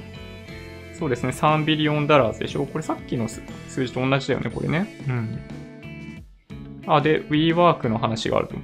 [0.98, 2.66] そうですね、3ビリオンダラーズでしょ？
[2.66, 4.88] これさっきの数字と同じだよね、これね。
[5.08, 5.40] うん。
[6.88, 8.56] あ、で、WeWork の話があると。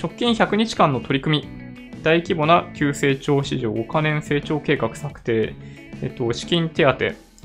[0.00, 2.02] 直近100日間の取り組み。
[2.02, 5.54] 大規模な急成長市場5カ年成長計画策定。
[6.02, 6.96] えっと、資金手当。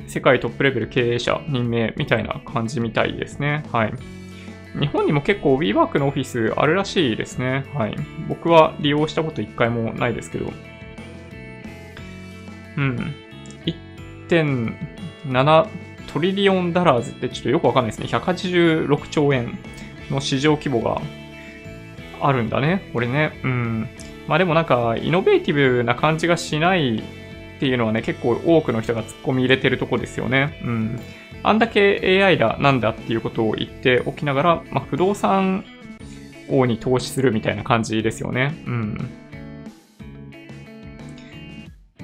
[0.08, 3.64] 世界トップレベル経営者任命みたいな感じみたいですね。
[3.72, 3.94] はい。
[4.80, 7.64] 日本にも結構 WeWork のオフィスあるらしいですね。
[7.76, 7.96] はい。
[8.28, 10.52] 僕は利用したこと一回もないですけど。
[12.78, 13.16] うん。
[14.30, 15.68] 1.7
[16.14, 18.08] トリリオンダラーズってちょっとよくわかんないですね。
[18.08, 19.58] 186兆円
[20.12, 21.02] の市場規模が
[22.22, 23.40] あるんだね、これね。
[23.44, 23.90] うん。
[24.28, 27.02] まあでもなんか、イノベーティブな感じがしないっ
[27.60, 30.60] ていうのはね、結構多くの人が突っ込み入れてるとこですよね。
[30.64, 31.00] うん。
[31.42, 35.66] あんだけ AI だなんだっていうことを言っておきながら、まあ、不動産
[36.50, 38.56] 王に投資するみたいな感じですよね。
[38.66, 39.10] うん。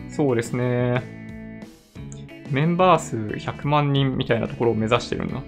[0.09, 1.18] そうですね。
[2.51, 5.41] メンバー数100万人みたいなところを目指してるんだ。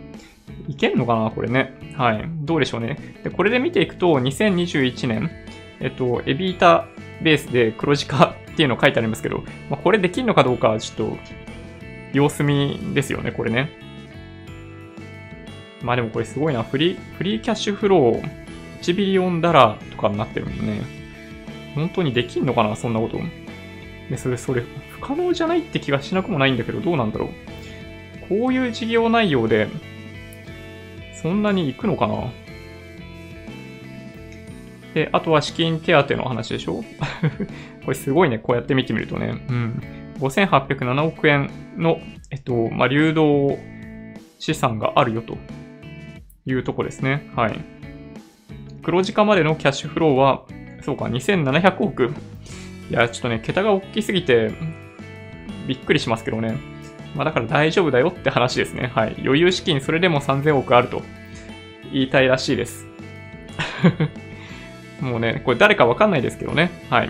[0.68, 1.74] いけんのかなこれね。
[1.96, 2.26] はい。
[2.42, 2.98] どうでしょうね。
[3.24, 5.32] で、これで見ていくと、2021年、
[5.80, 6.88] えっと、エビータ
[7.22, 11.18] ベースで黒字化っていうの書いてありますけど、まあ、これできんのかどうか、ちょっと、
[12.14, 13.70] 様子見ですよね、これね。
[15.82, 16.64] まあでもこれすごいな。
[16.64, 18.42] フリー、フリーキャッシュフロー
[18.82, 20.82] 1ビリオンダラーとかになってるもんね。
[21.76, 23.20] 本当にできんのかなそんなこと。
[24.12, 27.30] で、それ、それ、不可能じゃないって気がしなくもないんだけど、どうなんだろう。
[28.28, 29.70] こういう事業内容で、
[31.22, 32.30] そんなに行くのかな
[34.94, 36.84] で、あとは資金手当の話でしょ
[37.86, 39.46] これすごいね、こうやって見てみるとね。
[39.50, 39.82] うん。
[40.20, 42.02] 5807億円の、
[42.32, 43.58] えっと、まあ、流動
[44.40, 45.38] 資産があるよと
[46.46, 47.32] いうとこですね。
[47.34, 47.58] はい。
[48.84, 50.44] 黒字化までのキャッシュフローは、
[50.82, 52.14] そうか、2700億。
[52.92, 54.52] いや、ちょっとね、桁が大きすぎて、
[55.66, 56.58] びっくりしますけどね。
[57.16, 58.92] まあだから大丈夫だよって話ですね。
[58.94, 59.16] はい。
[59.24, 61.02] 余裕資金それでも3000億あると
[61.94, 62.86] 言いたいらしいです。
[65.00, 66.70] もうね、これ誰かわかんないですけどね。
[66.90, 67.10] はい。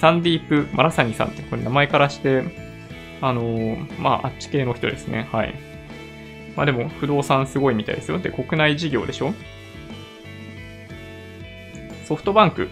[0.00, 2.44] サンディープ・マラサニさんって、これ名前からして、
[3.22, 5.28] あのー、まあ、あっち系の人ですね。
[5.32, 5.54] はい。
[6.56, 8.18] まあでも、不動産すごいみたいですよ。
[8.18, 9.32] で、国内事業でしょ
[12.04, 12.68] ソフトバンク、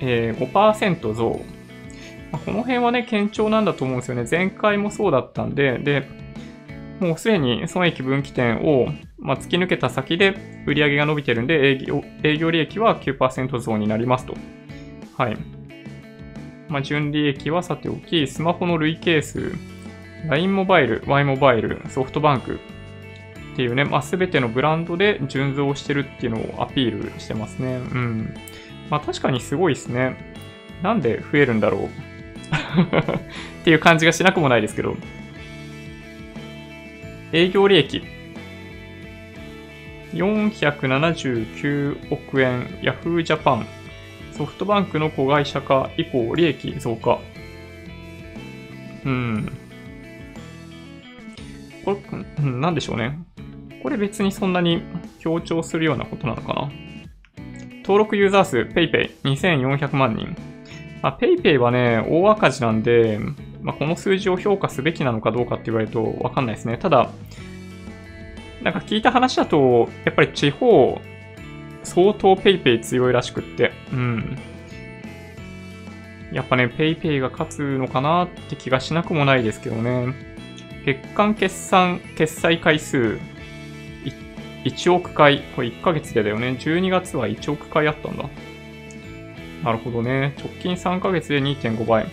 [0.00, 1.44] えー、5%増。
[2.32, 4.26] まあ、この辺はね、堅調なんだと思うんですよね。
[4.30, 6.08] 前回もそうだったんで、で、
[7.00, 14.34] もうすでに損益分岐点を、まあ、突き抜けた先で売り上げが伸びてるんで、営業営業利益は9%増になりますと。
[15.16, 15.36] はい。
[16.68, 19.52] まあ、純利益はさておき、スマホの累計数、
[20.28, 22.58] LINE モバイル、Y モバイル、ソフトバンク
[23.52, 27.76] っていうね、まあ、全てのブランドで純増してるっていうのをアピールしてますね。
[27.76, 28.34] うん。
[28.90, 30.34] まあ、確かにすごいですね。
[30.82, 32.15] なんで増えるんだろう
[33.60, 34.96] っていう感じがしなくもないですけど。
[37.32, 38.02] 営業利益。
[40.12, 43.66] 479億円、ヤフージャパン。
[44.32, 47.18] ソフトバンクの子会社化以降、利益増加。
[49.04, 49.52] うん。
[51.84, 51.98] こ
[52.38, 53.18] れ、なんでしょうね。
[53.82, 54.82] これ別にそんなに
[55.20, 56.70] 強調するようなことなのかな。
[57.82, 60.55] 登録ユーザー数 PayPay2400 万人。
[61.06, 63.20] まあ、PayPay はね、大赤字なんで、
[63.62, 66.78] まあ、この数字を評価すべきなのかどうかって言われるとわかんないですね。
[66.78, 67.10] ただ、
[68.60, 71.00] なんか聞いた話だと、やっぱり地方、
[71.84, 74.36] 相当 PayPay 強いらしくって、うん。
[76.32, 80.12] やっぱね、PayPay が勝つのかなって気がしなくもないですけどね。
[80.84, 83.20] 月間決算、決済回数、
[84.64, 85.44] 1億回。
[85.54, 86.56] これ1ヶ月でだよね。
[86.58, 88.28] 12月は1億回あったんだ。
[89.62, 90.34] なるほどね。
[90.38, 92.06] 直近3ヶ月で2.5倍。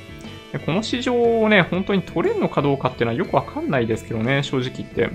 [0.65, 5.09] この市場をね、本当に取れるのかどうかっていうのはよくわかんないですけどね、正直言って。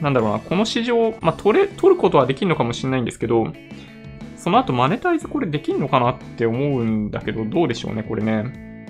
[0.00, 3.52] なんだろうな、この市場、まあ、取れ、取ることはできるのかもしれないんですけど、
[4.36, 8.86] その後マネタイズこれできるのかなって思うんだけど、どうでしょうね、これね。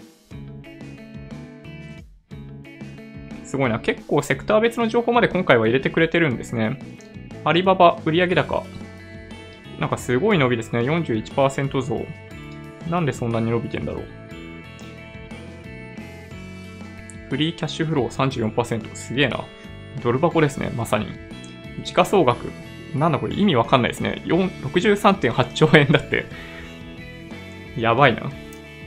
[3.44, 3.80] すごいな。
[3.80, 6.78] 結構セクター別の情報まで今回は入れてくれてるんですね。
[7.44, 8.64] アリババ売上高。
[9.80, 10.80] なんかすごい伸びですね。
[10.80, 12.06] 41%増。
[12.90, 14.04] なんでそんなに伸びてんだろう。
[17.30, 18.94] フリーキャッシュフロー34%。
[18.94, 19.44] すげえな。
[20.02, 21.06] ドル箱ですね、まさに。
[21.84, 22.50] 時価総額。
[22.94, 24.22] なんだこれ意味わかんないですね。
[24.26, 26.26] 63.8兆円だって。
[27.76, 28.30] やばいな。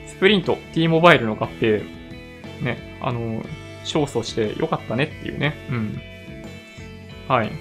[0.07, 1.83] スプリント、T モバイルの合併。
[2.61, 3.43] ね、あの、
[3.81, 5.55] 勝訴してよかったねっていうね。
[5.69, 6.01] うん。
[7.27, 7.51] はい。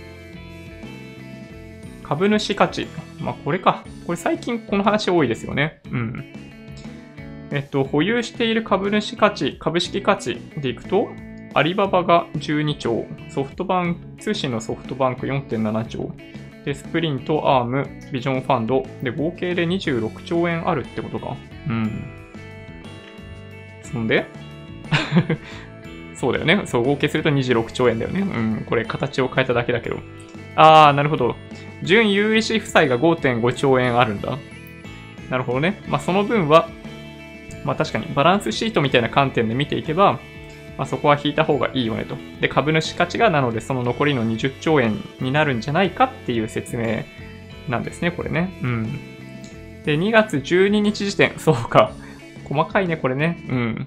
[2.10, 2.88] 株主価値。
[3.20, 3.84] まあ、これか。
[4.04, 5.80] これ最近この話多いですよね。
[5.92, 6.24] うん。
[7.52, 11.08] えっと、保有している株主価値、株式価値でいくと、
[11.54, 16.12] アリババが12兆、ソフトバンク、通信のソフトバンク4.7兆、
[16.64, 21.36] で、スプリント、アーム、ビジョンファンド、で、合計で26兆円あるってことか。
[21.68, 22.02] うん。
[23.84, 24.26] そんで？
[26.16, 26.62] そうだよね。
[26.66, 28.20] そう、合計すると26兆円だよね。
[28.22, 28.64] うん。
[28.68, 30.00] これ、形を変えただけだけど。
[30.56, 31.36] あー、なるほど。
[31.82, 34.38] 純有意負債が5.5兆円あるんだ。
[35.30, 35.82] なるほどね。
[35.88, 36.68] まあ、その分は、
[37.64, 40.18] まあ確かにバランスシートみたいな観点で見ていけば、
[40.80, 42.16] まあ、そこは引いた方がいいよねと。
[42.40, 47.04] で、株主価値がなのでその残りの20兆円になるんじゃないかっていう説明
[47.68, 48.58] なんですね、これね。
[48.62, 49.00] うん。
[49.84, 51.92] で、2月12日時点、 そうか。
[52.44, 53.44] 細かいね、これね。
[53.48, 53.86] うん。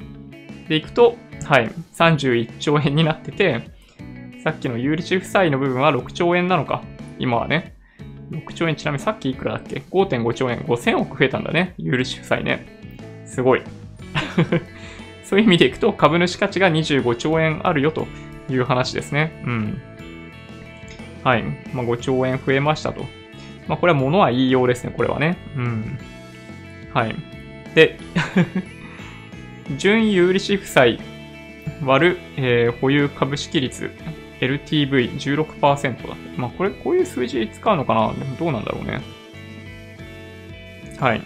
[0.69, 3.61] で、いくと、はい、31兆円になってて、
[4.43, 6.83] さっきの有利子負債の部分は6兆円なのか。
[7.17, 7.72] 今はね。
[8.34, 11.75] 6兆円、ちなみにさっきいくらだっけ ?5.5 兆円、5000億増えたんだね。
[11.77, 12.65] 有利子負債ね。
[13.25, 13.61] すごい。
[15.23, 18.07] そういう意味でいくと、株主価値が25兆円あるよと
[18.49, 19.41] いう話ですね。
[19.45, 19.81] うん。
[21.23, 21.43] はい。
[21.73, 23.05] まあ、5兆円増えましたと。
[23.67, 25.38] まあ、これは物は言いようですね、これはね。
[25.55, 25.97] うん。
[26.93, 27.15] はい。
[27.75, 27.97] で、
[29.77, 30.99] 純有利子負債
[31.84, 33.91] 割る、えー、保有株式率
[34.45, 36.15] LTV16% だ。
[36.37, 38.13] まあ、これ、こういう数字使うのかな？
[38.13, 39.01] でもどうなんだろうね。
[40.99, 41.21] はい。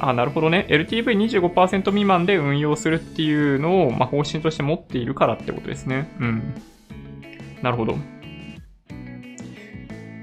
[0.00, 0.66] あ、なるほどね。
[0.68, 6.10] LTV25% 未満で運用するっていうのを、まあ、方針として持っているからってことですね。
[6.20, 6.54] うん。
[7.62, 7.96] なるほど。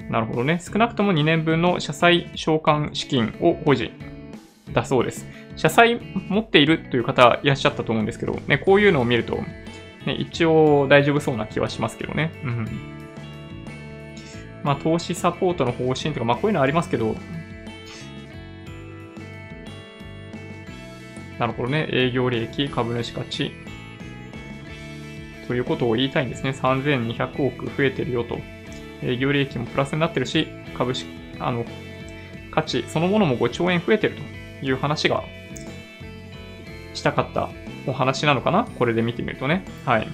[0.09, 0.59] なるほどね。
[0.59, 3.91] 少なくとも2年分の社債償還資金を保持
[4.73, 5.27] だそうです。
[5.55, 5.99] 社債
[6.29, 9.39] 持っているという方いらっしゃったと思うんですけど、ね、こういうのを見ると、
[10.05, 12.31] ね、一応大丈夫そうな気はしますけどね。
[12.43, 12.67] うん。
[14.63, 17.15] まあ、投資サポートの方針とか、まあ、こういうのありますけど、
[21.37, 21.87] なるほどね。
[21.91, 23.51] 営業利益、株主価値。
[25.47, 26.51] ということを言いたいんですね。
[26.51, 28.39] 3200億増えてるよと。
[29.01, 30.47] 営業利益もプラスになってるし、
[30.77, 31.07] 株式、
[31.39, 31.65] あの、
[32.51, 34.15] 価値そのものも5兆円増えてる
[34.59, 35.23] という話が
[36.93, 37.49] したかった
[37.87, 38.65] お話なのかな？
[38.77, 39.65] これで見てみるとね。
[39.85, 40.07] はい。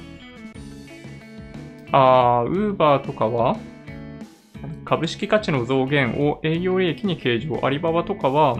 [1.92, 3.58] あー、ウーバーとかは、
[4.84, 7.60] 株式価値の増減を営業利益に計上。
[7.64, 8.58] アリババとかは、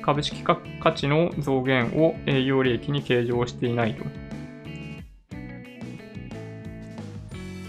[0.00, 0.56] 株式価
[0.92, 4.04] 値の増減を営業利益に計上していないと。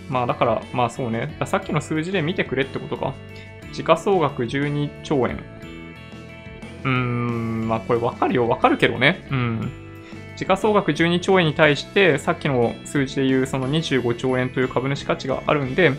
[0.09, 1.36] まあだから、まあそうね。
[1.45, 3.13] さっきの数字で見てくれってことか。
[3.71, 5.38] 時価総額12兆円。
[6.84, 8.47] うーん、まあこれわかるよ。
[8.47, 9.28] わかるけどね。
[9.32, 9.71] うん。
[10.36, 15.91] 時価総額12兆円に対して、さっきの数字で言うその25兆円という株主価値があるんで、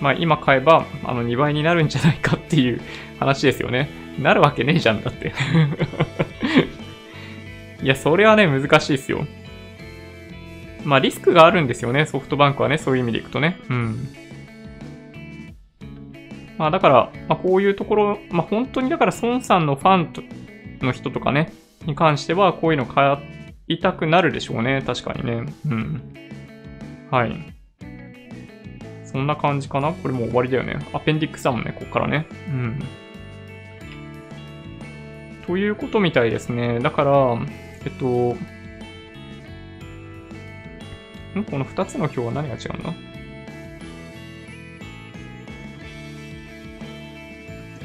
[0.00, 2.80] まあ今買えばあの2倍になるんじゃないかっていう
[3.20, 3.88] 話ですよね。
[4.18, 5.32] なるわけねえじゃんだって
[7.82, 9.26] いや、それはね、難しいですよ。
[10.84, 13.58] まあリスクがあるんですよね、ソフトバンクはね、そういう意味でいくとね。
[13.68, 14.08] うん。
[16.58, 20.12] まあだから、まあこういうところ、まあ本当にだから孫さんのファン
[20.82, 21.52] の人とかね、
[21.90, 23.18] に関してはこういうの買
[23.66, 25.52] いたくなるでしょうね、確かにね。
[25.66, 26.00] うん。
[27.10, 27.36] はい。
[29.04, 29.92] そんな感じかな？
[29.92, 30.78] これもう終わりだよね。
[30.92, 32.28] アペンディックスだもんね、ここからね。
[32.48, 32.80] うん。
[35.46, 36.78] ということみたいですね。
[36.78, 37.36] だから、
[37.84, 38.36] えっと、ん？
[41.44, 42.94] この2つの表は何が違うんだ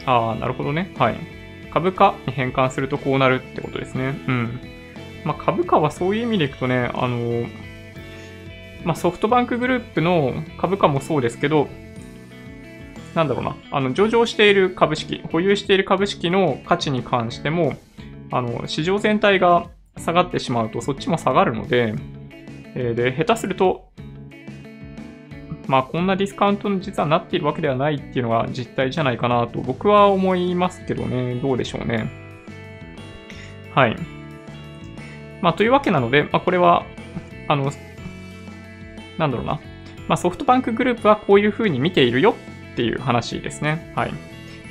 [0.06, 0.94] ああ、なるほどね。
[0.96, 1.16] はい。
[1.76, 4.18] 株価に変換するとこうなるってことですね。
[4.30, 4.60] うん。
[5.26, 7.46] まあ、株価はそういう意味でいくとね、あの、
[8.86, 11.68] まあ、ソフトバンクグループの株価もそうですけど、
[13.14, 17.76] なんだろうな、あの、上場している株式、保有している株式の価値に関しても、
[18.32, 19.68] あの、市場全体が
[19.98, 21.94] 下がってしまうと、そっちも下がるので、
[22.74, 23.90] えー、で、下手すると、
[25.68, 31.36] まあ、こんなディスカウントに実はなっているわけではないっていうのが実態じゃないかなと僕は思いますけどね。
[31.36, 32.10] どうでしょうね。
[33.74, 33.96] はい。
[35.42, 36.86] まあ、というわけなので、まあ、これは、
[37.48, 37.72] あの、
[39.18, 39.60] なんだろうな。
[40.08, 42.36] まあ、ソフトバンクグループはこういうふうに見ているよ
[42.74, 43.92] っていう話ですね。
[43.96, 44.12] はい。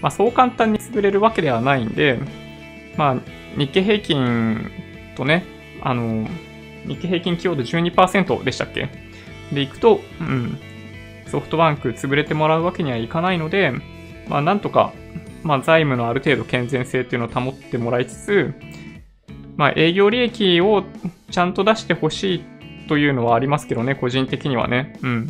[0.01, 2.19] まあ、そう簡単に潰れるわけではないんで、
[2.97, 3.17] まあ、
[3.59, 4.71] 日経平均
[5.17, 5.45] とね、
[5.83, 6.27] あの、
[6.87, 8.89] 日経平均寄与度12%でしたっけ？
[9.53, 10.59] で、いくと、うん、
[11.35, 13.73] ソフトバンク潰れてもらうわけにはいかないので、
[14.29, 14.93] まあ、なんとか、
[15.43, 18.55] まあ、財務のある程度健全性っていうのを保ってもらいつつ、
[19.57, 20.85] まあ、営業利益を
[21.33, 22.45] ちゃんと出してほしい
[22.87, 24.97] というのはありますけどね、個人的にはね。
[25.03, 25.27] うん。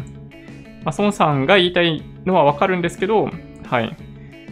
[0.84, 3.30] まあ、孫さんが言いたいのはわかるんですけど、
[3.64, 3.96] はい。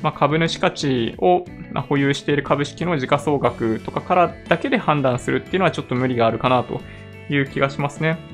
[0.01, 1.45] まあ、株主価値を
[1.87, 6.81] 保有している株式の時価総額とかからだけで判断するっていうのはちょっと無理があるかなと
[7.29, 8.32] いう気がしますね。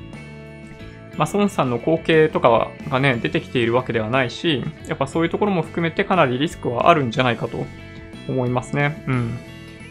[1.19, 7.65] まあ、孫さんの後継とかがね、出てきているわけではないし、やっぱそういうところも含めてかなりリスクはあるんじゃないかと
[8.29, 9.03] 思いますね。
[9.05, 9.37] うん。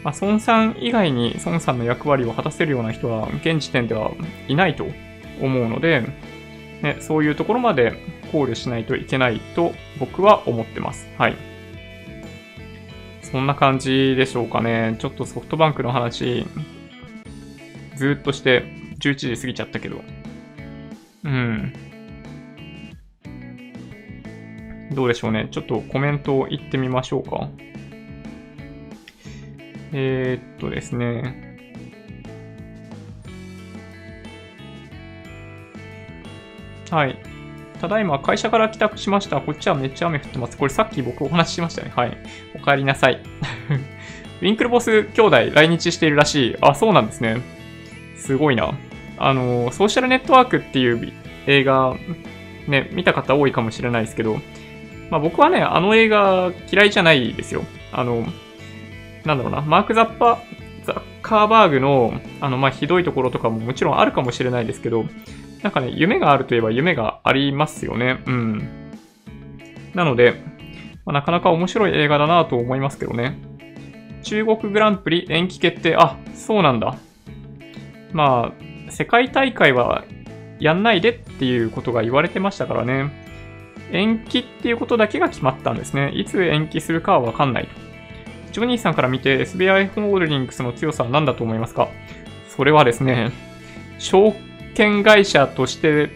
[0.03, 4.11] まあ、孫さん以外に孫さんの役割を果たせるような人は現時点では
[4.47, 4.87] いないと
[5.39, 6.01] 思うので、
[6.81, 7.93] ね、そういうところまで
[8.31, 11.07] 考慮しないといけないと僕は思ってます。
[11.19, 11.35] はい。
[13.21, 14.95] そんな感じでしょうかね。
[14.97, 16.47] ちょっとソフトバンクの話、
[17.97, 18.63] ずっとして
[18.97, 20.01] 11時過ぎちゃったけど、
[21.23, 21.73] うん。
[24.93, 25.47] どうでしょうね。
[25.51, 27.49] ちょっとコメントを言ってみましょうか。
[29.91, 31.57] えー、っとですね。
[36.89, 37.19] はい。
[37.79, 39.39] ただいま会社から帰宅しました。
[39.39, 40.57] こっちはめっちゃ雨降ってます。
[40.57, 41.91] これさっき僕お話ししましたね。
[41.95, 42.17] はい。
[42.55, 43.21] お帰りなさい。
[44.41, 46.55] ウィンクルボス兄弟来日しているらしい。
[46.61, 47.37] あ、そうなんですね。
[48.17, 48.73] すごいな。
[49.19, 51.11] あの、ソーシャルネットワークっていう
[51.47, 51.95] 映画、
[52.67, 54.39] ね、見た方多いかもしれないですけど、
[55.09, 57.63] まあ僕はね、あの映画嫌いじゃないですよ。
[57.91, 58.25] あの、
[59.25, 60.39] なんだろうな、マーク・ザッパ、
[60.85, 65.05] ザッカーバーグの、あの、まあひどいところとかももちろんあるかもしれないですけど、
[65.63, 68.23] なんかね、夢があるといえば夢がありますよね。
[68.25, 68.91] うん。
[69.93, 70.41] なので、
[71.05, 73.37] まあ、なかなか面白い映画だなと思いますけどね。
[74.23, 75.95] 中国グランプリ延期決定。
[75.97, 76.95] あ、そうなんだ。
[78.13, 78.68] まあ、
[78.99, 80.03] 世界大会は
[80.59, 83.09] やんないでっていうことが言われてましたからね。
[83.93, 86.11] 延期っていうことだけが決まったんですね。
[86.13, 87.69] いつ延期するかはわかんないと。
[88.51, 91.87] ジョニーさんから見て SBI ホールディングスの強さは何だと思いますか？
[92.49, 93.31] それはですね、
[93.99, 94.35] 証
[94.75, 96.09] 券会社として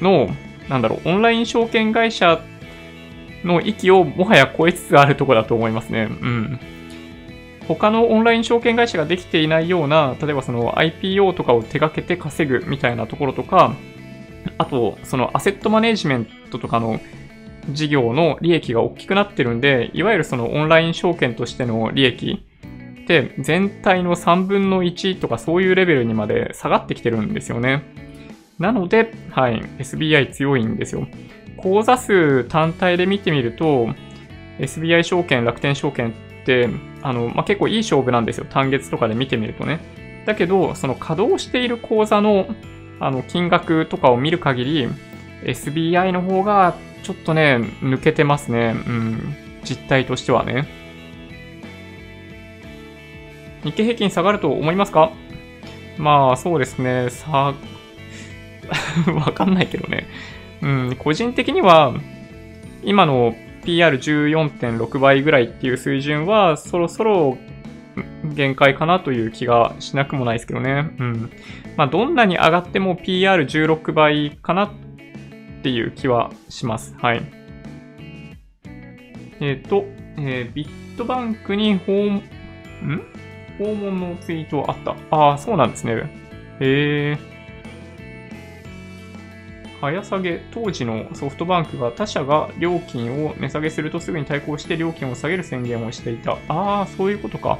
[0.00, 0.28] の、
[0.68, 2.40] なんだろう、オンライン証券会社
[3.44, 6.08] の域をもはや超えつつあるとこだと思いますね。
[6.10, 6.58] うん。
[7.68, 13.74] 他のオンライン証券会社ができていないような、例えばその IPO とかを手掛けて稼ぐみたいなところとか、
[14.58, 17.00] あと、そのアセットマネジメントとかの
[17.70, 22.44] 事業の利益が大きくなってるんで、いわゆるそのオンライン証券としての利益
[23.02, 27.82] って全体の3分の1とかそういうレベルにまで下がってきてるんですよね。
[28.58, 31.06] なので、はい、SBI 強いんですよ。
[31.56, 33.88] 口座数単体で見てみると、
[34.58, 36.14] SBI 証券、楽天証券、
[37.02, 38.46] あの、まあ、結構いい勝負なんですよ。
[38.48, 39.80] 単月とかで見てみるとね。
[40.26, 42.46] だけど、その稼働している口座の、
[43.00, 44.88] あの、金額とかを見る限り、
[45.44, 48.74] SBI の方がちょっとね、抜けてますね。
[48.86, 49.34] うん。
[49.64, 50.66] 実態としてはね。
[53.62, 55.10] 日経平均下がると思いますか？
[55.98, 57.08] まあ、そうですね。
[57.10, 57.54] さ、
[59.14, 60.06] わかんないけどね。
[60.62, 61.94] うん、個人的には、
[62.82, 63.34] 今の
[63.64, 67.38] PR14.6 倍ぐらいっていう水準は、そろそろ
[68.24, 70.94] 限界かなという気がしなくもないですけどね。
[70.98, 71.30] うん。
[71.76, 74.70] まあ、どんなに上がっても PR16 倍かなっ
[75.62, 76.94] ていう気はします。
[76.98, 77.22] はい。
[79.40, 79.84] えっ、ー、と、
[80.16, 82.22] えー、ビットバンクに訪問、ん？
[83.58, 84.96] 訪問のツイートあった。
[85.10, 85.94] ああ、そうなんですね。
[86.60, 87.33] へえ。
[89.84, 96.38] 早下げ、当時のソフトバンクが他社が料金を値下げするとすぐに対抗して料金を下げる宣言をしていた。
[96.48, 97.58] ああ、そういうことか。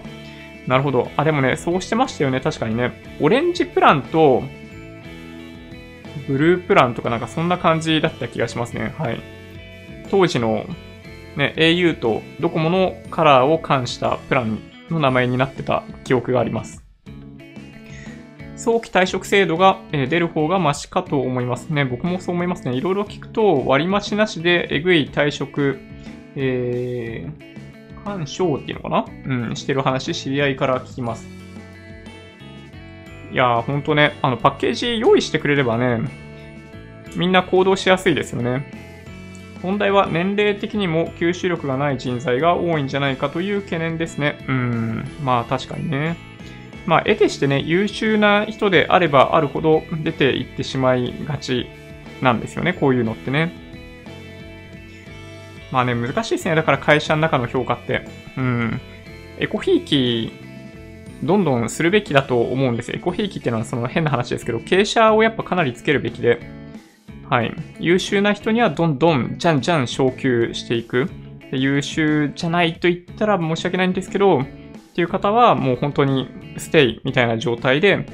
[0.66, 1.10] なるほど。
[1.16, 2.40] あ、でもね、そうしてましたよね。
[2.40, 3.02] 確かにね。
[3.20, 4.42] オレンジプランと、
[6.26, 8.94] ブループランとかなんかそんな感じだった気がしますね。
[8.96, 9.20] はい。
[10.10, 10.64] 当時の
[11.36, 16.83] ね、au とドコモのカラーを冠したプランの名前になってた記憶があります。
[18.56, 21.84] 早期退職制度が出る方がマシかと思いますね。
[21.84, 22.74] 僕もそう思いますね。
[22.74, 25.80] いろいろ聞くと割増なしでえぐい退職、
[26.36, 29.04] えー、干渉っていうのかな？
[29.26, 31.26] うん、してる話、知り合いから聞きます。
[33.32, 36.08] いやー、ほんとね、あの、パッケージ用意してくれればね、
[37.16, 38.70] みんな行動しやすいですよね。
[39.62, 44.38] 問題は年齢的にも吸収力がない人材が多いんじゃないかという懸念ですね。
[44.46, 46.16] うん、まあ確かにね。
[46.86, 51.66] まあ、得てしてね、優秀な人であればあるほど出ていってしまいがち
[52.20, 53.52] なんですよね、こういうのってね。
[55.70, 56.54] まあね、難しいですね。
[56.54, 58.06] だから会社の中の評価って。
[58.36, 58.80] うん。
[59.38, 60.30] エコひいき、
[61.22, 62.96] どんどんするべきだと思うんですよ。
[62.96, 66.40] エコひいきっていうのはその変な話ですけど、傾斜をやっぱかなりつけるべきで、
[67.28, 67.52] はい。
[67.80, 71.10] 優秀な人にはどんどん、じゃんじゃん昇給していく。
[71.50, 74.44] 優秀じゃないと言ったら申し訳ないんですけど、
[74.94, 78.06] っていう方はもう本当にステイみたいな状態で、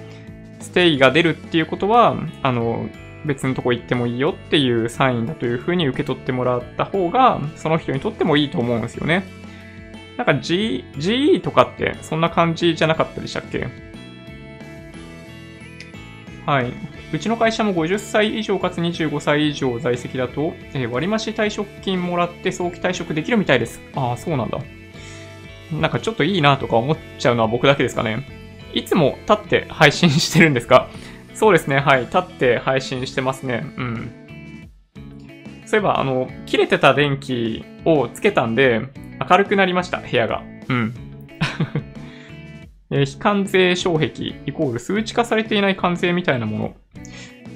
[0.61, 2.89] ステイが出るっていうことは、あの、
[3.27, 9.25] 別のとこ行ってもいいよっていうサインだというふうに受け取ってもらった方が、その人にとってもいいと思うんですよね。
[10.17, 13.69] なんか G、GE とかってそんな感じじゃなかったでしたっけ？
[16.47, 16.73] はい。
[17.13, 23.83] うちの会社も50歳以上かつ25歳以上在籍だと、えー、割増退職金もらって早期退職できるみたいです。
[23.95, 24.59] ああ、そうなんだ。
[25.73, 28.27] なんかちょっといいなとか思っちゃうのは僕だけですかね。
[28.73, 30.89] いつも立って配信してるんですか？
[31.35, 32.03] そうですね、はい。
[32.03, 33.65] 立って配信してますね。
[33.77, 34.11] うん。
[35.65, 38.81] そういえば、あの、切れてた電気をつけたんで、
[39.31, 40.43] 明るくなりました、部屋が。
[40.69, 40.95] うん。
[42.93, 46.75] え非関税障壁イコール数値化されていない関税みたいなもの。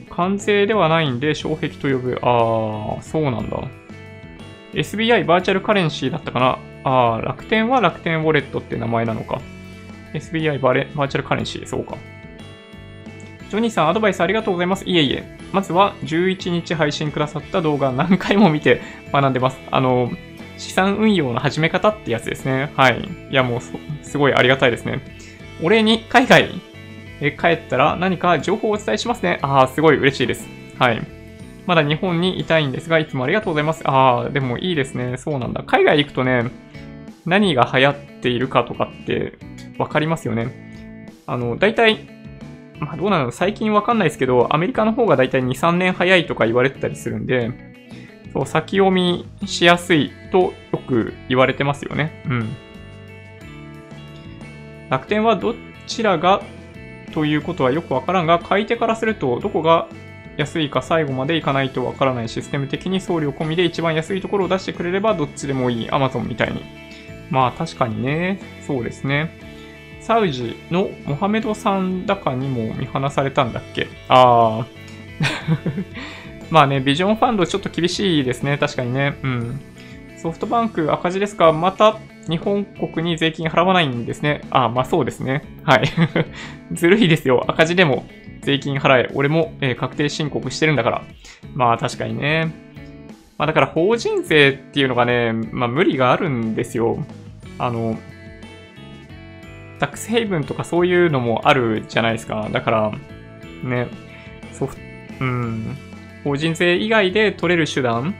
[0.08, 2.18] 関税ではないんで障壁と呼ぶ。
[2.22, 3.58] あー、そうなんだ。
[4.74, 9.40] SBI バーチャルカレンシーだったかなああ、楽天は楽天ウォレットって名前なのか。
[10.12, 11.96] SBI バレバーチャルカレンシー、そうか。
[13.50, 14.84] ジョニーさん、アドバイスありがとうございます。
[14.84, 15.24] いえいえ。
[15.52, 18.80] まずは、11日配信くださった動画何回も見て
[19.12, 19.58] 学んでます。
[19.70, 20.10] あの、
[20.56, 22.72] 資産運用の始め方ってやつですね。
[22.76, 23.00] はい。
[23.30, 23.60] いや、もう
[24.02, 25.00] すごいありがたいですね。
[25.62, 26.50] お礼に海外
[27.20, 29.38] へ帰ったら何か情報をお伝えしますね。
[29.42, 30.48] ああ、すごい嬉しいです。
[30.78, 31.23] はい。
[31.66, 33.82] まだ日本にいたいんですが、いつもありがとうございます。
[33.88, 35.16] ああ、でもいいですね。
[35.16, 35.62] そうなんだ。
[35.62, 36.50] 海外行くとね、
[37.26, 39.38] 何が流行っているかとかって
[39.78, 41.08] わかりますよね。
[41.26, 42.06] あの、大体、
[42.80, 43.30] まあどうなの？
[43.30, 47.50] 最近わかんないですけど、アメリカの方が大体2、3年早いとか言われてたりするんで、
[48.32, 52.22] そう、先読みしやすいとよく言われてますよね。
[52.28, 52.56] うん。
[54.90, 55.54] 楽天はど
[55.86, 56.42] ちらが
[57.12, 59.88] ということはよくわからんが、買い手からするとどこが
[60.36, 66.62] 安いか最後までいかないとわからないシステム的に送料込みで一番安いところを出してくれればどっちでもいい Amazon みたいに。
[67.30, 69.38] まあ確かにね、そうですね。
[70.00, 73.88] サウジのモハメドさんだかにも見放されたんだっけ？
[74.08, 74.66] ああ。
[76.50, 78.58] まあね、ビジョンファンドちょっと厳しいですね。
[78.58, 79.16] 確かにね。
[79.22, 79.60] うん。
[80.18, 81.52] ソフトバンク赤字ですか？
[81.52, 81.98] また
[82.28, 84.42] 日本国に税金払わないんですね。
[84.50, 85.42] あ、まあそうですね。
[85.64, 85.84] はい。
[86.72, 87.44] ずるいですよ。
[87.48, 88.06] 赤字でも
[88.42, 89.10] 税金払え。
[89.14, 91.02] 俺も、えー、確定申告してるんだから。
[91.54, 92.52] まあ確かにね。
[93.36, 97.04] まあだから法人税っていうのがね、まあ無理があるんですよ。
[97.58, 97.96] あの、
[99.78, 102.48] タックスヘイブンとかそういうのもあるじゃないですか。
[102.52, 102.92] だから、
[103.62, 103.88] ね、
[104.52, 104.82] ソフト、
[105.20, 105.76] うん、
[106.22, 108.14] 法人税以外で取れる手段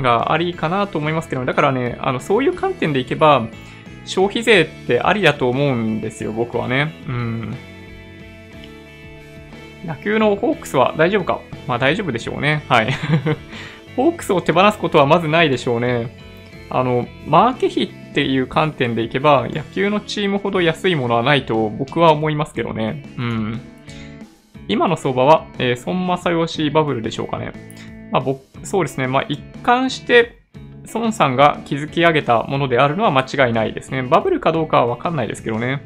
[0.00, 3.46] がありかなと思いますけど、だからね、あの、そういう観点でいけば、
[4.04, 6.94] 消費税ってありだと思うんですよ、僕はね。
[7.08, 7.56] うん。
[9.86, 11.40] 野球のホークスは大丈夫か？
[11.66, 12.64] まあ大丈夫でしょうね。
[12.68, 12.92] はい。
[13.96, 16.16] ホークスを手放すことはまずないでしょうね。
[16.70, 23.04] あの、マーケ費っていう観点でいけば、野球のチームほど安いものはないと僕は思いますけどね。
[23.18, 23.60] うん。
[24.66, 27.52] 今の相場は、えー、孫正義バブルでしょうかね。
[28.14, 29.08] まあ、僕、そうですね。
[29.08, 30.38] まあ、一貫して、
[30.94, 34.04] 孫さんが築き上げたものであるのは間違いないですね。
[34.04, 35.82] バブルかどうかはわかんないですけどね。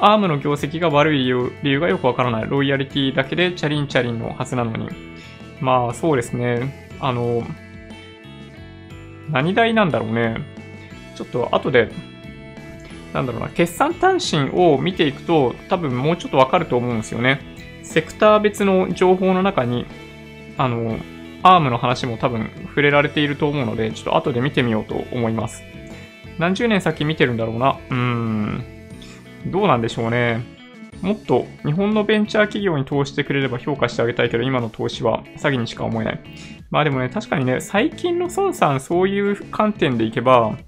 [0.00, 2.48] アームの業績が悪い理由理由がよくわからない。
[2.48, 4.88] ロイヤリティだけでチャリンチャリンのはずなのに。
[5.60, 6.88] まあ、そうですね。
[6.98, 7.44] あの、
[9.30, 10.34] 何代なんだろうね。
[11.14, 11.92] ちょっと後で、
[13.14, 17.40] なんだろうな、決算単身を見ていくと、多分もうちょっとわかると思うんですよね。
[17.84, 19.86] セクター別の情報の中に、
[20.60, 20.98] あの、
[21.42, 25.62] アームの話も多分触れられていると思うので、ちょっと後で見てみようと思います。
[26.38, 27.78] 何十年先見てるんだろうな。
[27.90, 28.64] うん。
[29.46, 30.44] どうなんでしょうね。
[31.00, 36.20] もっと日本のベンチャー企業に投資してくれれば評価してあげたいけど、今の投資は詐欺にしか思えない。
[36.70, 40.58] まあでもね、確かにね、最近の孫さん、そういう観点でいけば、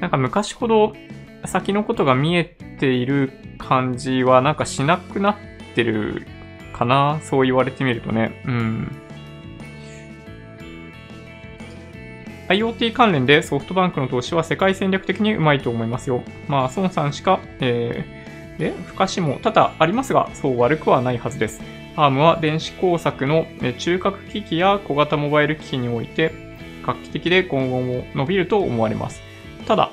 [0.00, 0.92] なんか昔ほど
[1.46, 5.36] 先のことが見えている感じはなんかしなくなっ
[5.74, 6.26] てる
[6.78, 7.20] かな。
[7.22, 8.40] そう言われてみるとね。
[8.46, 8.92] うん。
[12.48, 16.22] IoT 関連でソフトバンクの投資は世界戦略的にうまいと思いますよ。
[16.48, 21.60] まあ、孫さんしか、えー、で、不可視も多々ありますが、そう悪くはないはずです。
[21.94, 23.46] アームは電子工作の
[23.78, 26.32] 中核機器や小型モバイル機器において
[26.86, 29.20] 画期的で今後も伸びると思われます。
[29.66, 29.90] ただ、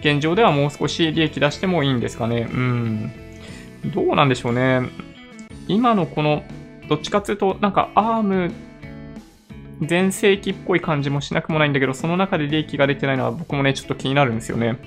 [0.00, 2.48] 現状ではもう少し利益出してもいいんですかね。
[2.50, 3.12] うん。
[3.86, 4.82] どうなんでしょうね。
[5.68, 6.44] 今のこの、
[6.88, 8.52] どっちかっていうと、なんかアーム
[9.82, 14.78] 全盛期っぽい感じもしなくもないんだけど、その中で利益が出てないのは僕もね、ちょっと気になるんですよね。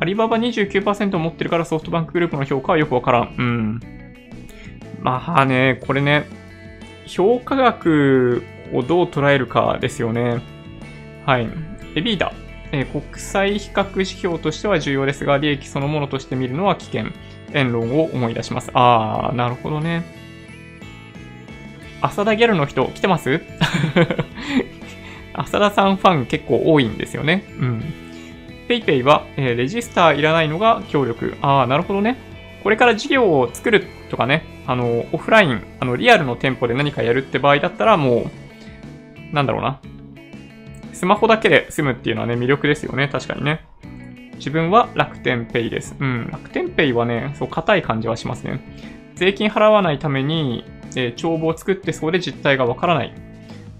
[0.00, 3.34] アリババ29%持ってるからソフトバンクグループの評価はよくわからん。
[3.36, 3.80] うん。
[5.00, 6.26] まあね、これね、
[7.06, 8.42] 評価額
[8.72, 10.42] をどう捉えるかですよね。
[11.26, 11.48] はい。
[11.94, 12.32] エビーダ。
[12.70, 17.06] えー、国際比較指標としては重要ですが、利益そのものとして見るのは危険。
[17.54, 18.70] 円論を思い出します。
[18.74, 20.04] あー、なるほどね。
[22.00, 23.40] 浅田ギャルの人来てます？
[25.34, 27.44] 浅田さんファン結構多いんですよね。
[27.60, 27.84] うん。
[28.68, 31.36] PayPay は、えー、レジスターいらないのが強力。
[31.40, 32.16] ああ、なるほどね。
[32.62, 38.30] これから事業を作るとかね、あの、オフライン、あの、リアルの店舗で何かやるって場合だったらも
[39.32, 39.80] う、なんだろうな。
[40.92, 43.08] スマホだけで済むっていうのはね、魅力ですよね。
[43.08, 43.60] 確かにね。
[44.38, 45.94] 自分は楽天ペイです。
[45.98, 46.28] うん。
[46.32, 48.60] 楽天ペイはね、そう、硬い感じはしますね。
[49.14, 50.64] 税金払わないために、
[50.96, 53.12] えー、帳簿を作ってそうで実態がわからない。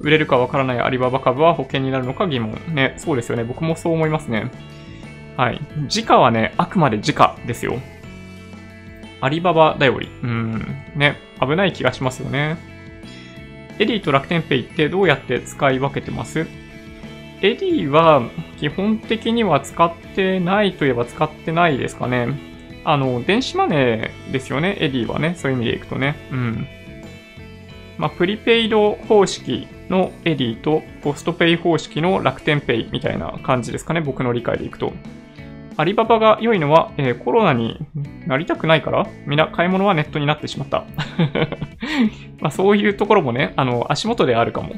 [0.00, 2.56] 売れるかわからないアリババ株は保険になるのか疑問。
[2.68, 3.44] ね、そうですよね。
[3.44, 4.50] 僕もそう思いますね。
[5.36, 5.60] はい。
[5.88, 7.80] 時価はね、あくまで時価ですよ。
[9.20, 10.08] アリババ頼り。
[10.22, 10.76] うん。
[10.94, 12.56] ね、危ない気がしますよね。
[13.80, 16.46] エディと楽天ペイってどうやって使い分けてます？
[17.40, 18.22] エディは
[18.58, 22.28] 基本的には使ってないといえば使ってないですかね。
[22.84, 25.34] あの、電子マネーですよね、エディはね。
[25.36, 26.16] そういう意味でいくとね。
[26.32, 26.66] うん。
[27.98, 34.92] まあ、プリペイド方式のエディとポストペイ方式の楽天ペイみたいな感じですかね、僕の理解でいくと。
[35.76, 37.78] アリババが良いのは、えー、コロナに
[38.26, 40.84] なりたくないからみんな買い物はネットになってしまった。
[42.40, 44.74] まそういうところもね、あの、足元であるかも。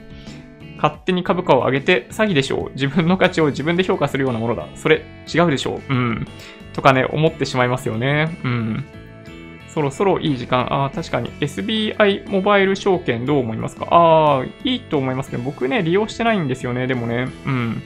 [0.81, 2.71] 勝手に株価を上げて詐欺でしょう。
[2.73, 4.67] 自分の価値を自分で評価するようなものだ。
[4.77, 5.03] それ
[5.33, 5.95] 違うでしょう。
[5.95, 6.27] うん。
[6.73, 8.39] とかね、思ってしまいますよね。
[8.45, 8.85] うん。
[9.69, 10.73] そろそろいい時間。
[10.73, 13.87] ああ、確かに SBI モバイル証券どう思いますか？
[13.91, 16.87] ああ、いいと思いますけど、僕ね、利用してないんですよね。
[16.87, 17.29] でもね。
[17.47, 17.83] うん。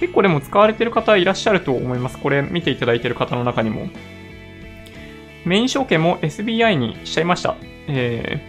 [0.00, 2.18] 結構でも使われてる方いらっしゃると思います。
[2.18, 3.88] これ見ていただいてる方の中にも。
[5.44, 7.56] メイン証券も SBI にしちゃいました。
[7.86, 8.40] え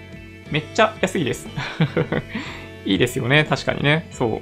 [0.50, 1.48] ー、めっちゃ安いです。
[2.86, 3.46] いいですよね。
[3.46, 4.08] 確かにね。
[4.12, 4.42] そう。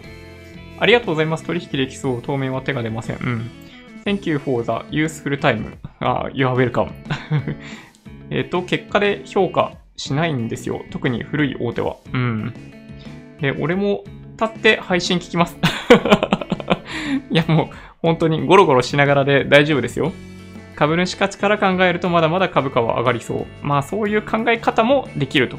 [0.80, 1.44] ありがとうございます。
[1.44, 2.22] 取引できそう。
[2.22, 3.18] 当面は手が出ません。
[3.18, 3.52] うん。
[4.06, 5.78] Thank you for the useful time.
[6.00, 6.92] あ、you are welcome.
[8.30, 10.82] えっと、結果で評価しないんですよ。
[10.92, 11.98] 特に古い大手は。
[12.14, 12.54] うん。
[13.42, 14.04] で、俺も
[14.40, 15.58] 立って配信聞きます。
[17.32, 20.12] いや、もう、本当にゴロゴロしながらで大丈夫ですよ。
[20.76, 23.46] 株主価値から考えるとまだまだ株価は上がりそう。
[23.64, 25.58] まあそういう考え方もできると。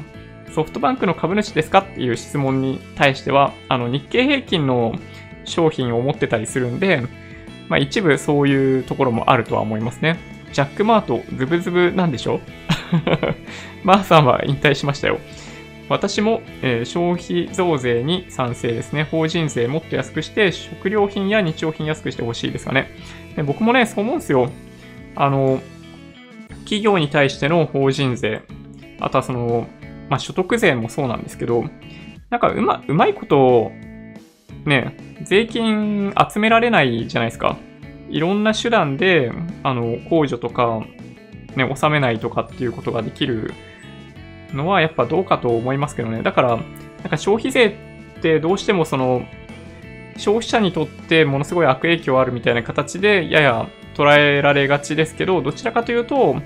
[0.53, 4.95] ソフトバンクの株主ですかっていう質問に対しては、あの日経平均の
[5.45, 7.01] 商品を持ってたりするんで、
[7.67, 10.17] まあ一部そういうところもあるとは思いますね。
[10.51, 12.39] ジャック・マート、ズブズブなんでしょ？
[13.83, 15.19] マーさんは引退しましたよ。
[15.89, 19.03] 私も、えー、消費増税に賛成ですね。
[19.03, 22.91] 法人税もっと安くして、食料品や日用品安くしてほしいですかね。
[23.35, 24.51] で僕もね、そう思うんですよ。
[25.15, 25.61] あの、
[26.63, 28.41] 企業に対しての法人税、
[28.99, 29.67] あとはその、
[30.09, 31.65] まあ、所得税もそうなんですけど、
[32.29, 33.71] なんかうま、うまいこと、
[34.65, 37.57] ね、税金集められないじゃないですか。
[38.09, 39.31] いろんな手段で、
[39.63, 40.81] あの、控除とか、
[41.55, 43.53] ね、納めないとかっていうことができる
[44.53, 46.23] のはやっぱどうかと思いますけどね。
[46.23, 46.63] だから、な
[47.05, 47.67] んか消費税
[48.17, 49.25] ってどうしてもその、
[50.17, 56.37] 消費者にとってものすごい悪影響あるみたいな形でやや捉えられがちですけど、どちらかというと、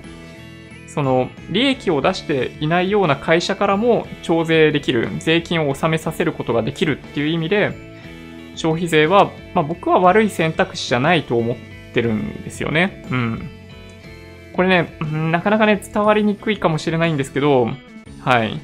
[0.94, 7.72] その利益を出していないような会社からも徴税できる、税金を納めさせることができるっていう意味で、
[8.54, 11.56] 消費税は、まあ、僕は悪い選択肢じゃないと思っ
[11.92, 13.04] てるんですよね。
[13.10, 13.50] うん。
[14.52, 14.96] これね、
[15.32, 17.70] なかなかね、伝わりにくいかもしれないんですけど、
[18.20, 18.60] はい。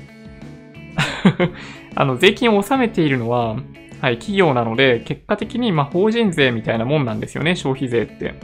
[1.96, 3.56] あの、税金を納めているのは、
[4.00, 8.34] はい、企業なので、結果的に、ま、法人税みたいなもんなんですよね、消費税って。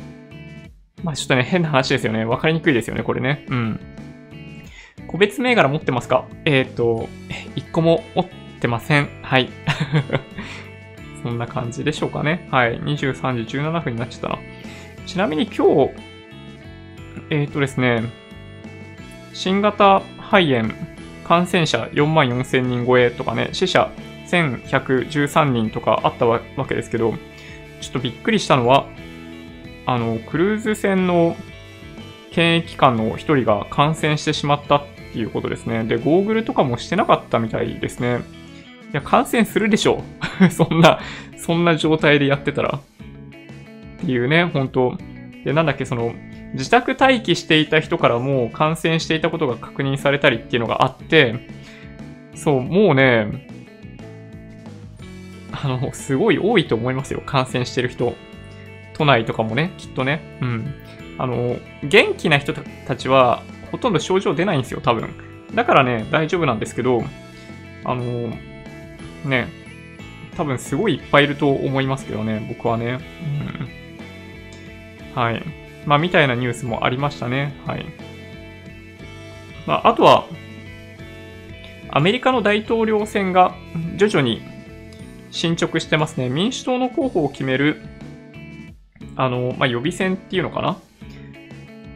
[1.06, 2.24] まあ、ちょっとね、変な話ですよね。
[2.24, 3.46] わかりにくいですよね、これね。
[3.48, 3.80] うん。
[5.06, 6.26] 個別銘柄持ってますか？
[6.44, 7.08] えっ、ー、と、
[7.54, 8.26] 一個も持っ
[8.60, 9.08] てません。
[9.22, 9.48] はい。
[11.22, 12.48] そんな感じでしょうかね。
[12.50, 12.80] はい。
[12.80, 14.38] 23時17分になっちゃったな。
[15.06, 15.92] ちなみに今日、
[17.30, 18.02] えっ、ー、とですね、
[19.32, 20.74] 新型肺炎
[21.22, 23.92] 感染者4万4千人超えとかね、死者
[24.26, 27.14] 1113人とかあったわけですけど、
[27.80, 28.88] ちょっとびっくりしたのは、
[29.86, 31.36] あの、クルーズ船の
[32.32, 35.84] 検疫官の一人が感染してしまったっていうことですね。
[35.84, 38.20] で、ゴーグルとかもしてなかったみたいですね。
[38.92, 40.02] いや、感染するでしょ
[40.40, 40.50] う。
[40.52, 41.00] そんな、
[41.38, 42.78] そんな状態でやってたら。
[42.78, 44.98] っていうね、本当
[45.44, 46.14] で、なんだっけ、その、
[46.52, 51.34] 自宅待機していた人からも感染していたことが確認されたりっていうのがあって、
[52.34, 53.46] そう、もうね、
[55.52, 58.14] あの、すごい多いと思いますよ、感染してる人。
[58.96, 60.38] 都内とかもね、きっとね。
[60.40, 60.74] うん。
[61.18, 62.54] あの、元気な人
[62.86, 65.10] たちは、ほとんど症状出ないんですよ、多分。
[65.54, 67.02] だからね、大丈夫なんですけど、
[67.84, 68.32] あの、
[69.24, 69.48] ね、
[70.36, 72.98] 多分すごいいっぱいいると思いますけどね、僕はね。
[75.14, 75.22] うん。
[75.22, 75.42] はい。
[75.86, 77.54] まあ、みたいなニュースもありましたね。
[77.66, 77.86] はい。
[79.66, 80.26] まあ、あとは、
[81.90, 83.54] アメリカの大統領選が
[83.96, 84.42] 徐々に
[85.30, 86.28] 進捗してますね。
[86.28, 87.80] 民主党の候補を決める、
[89.16, 90.76] あの、まあ、予備選っていうのかな？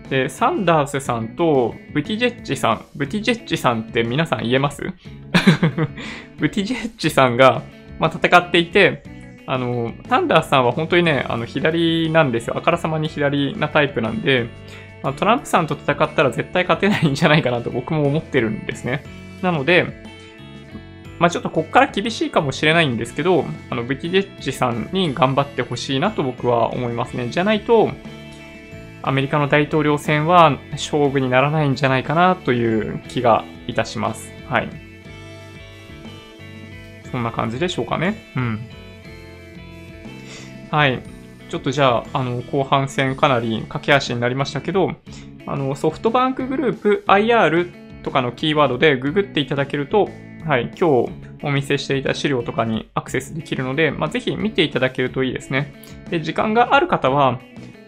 [0.09, 4.83] で、サンダースさんとブティジェッジさん、ブティジェッジさんって皆さん言えます？
[6.39, 7.63] ブティジェッジさんが、
[7.99, 9.03] まあ、戦っていて、
[9.47, 12.57] あの、タンダースさんは本当にね、あの、左なんですよ。
[12.57, 14.47] あからさまに左なタイプなんで、
[15.03, 19.03] まあ、トランプさんと戦ったら絶対勝てないんじゃないかなと僕も思ってるんですね。
[19.43, 19.87] なので、
[21.21, 27.29] まあちょっとこっから厳しいかもしれないんですけど、あの、ブキデッチさんに頑張ってほしいなと僕は思いますね。
[27.29, 27.91] じゃないと、
[29.03, 34.33] アメリカの大統領選は勝負にならないんじゃないかなという気がいたします。
[34.49, 34.71] はい。
[37.13, 38.17] そんな感じでしょうかね。
[38.37, 38.61] うん。
[40.71, 41.03] はい。
[41.51, 44.93] ちょっとじゃあ、あの、後半戦かなり駆け足になりましたけど、
[45.47, 47.71] あの、ソフトバンクグループ IR
[48.03, 50.09] とかのキーワードでググっていただけると、
[50.45, 51.13] はい、今日
[51.43, 55.73] お見せしていた資料とかにアクセスできるので、まあ、ぜひ見ていただけるといいですね。
[56.09, 57.39] で、時間がある方は、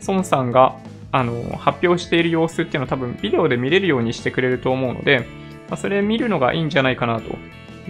[0.06, 0.76] 孫さんが、
[1.12, 5.20] あの、発表している様子っていうのを多分ビデオで見れるようにしてくれると思うので、
[5.68, 7.36] まあ、それ見るのがいいんじゃないかなと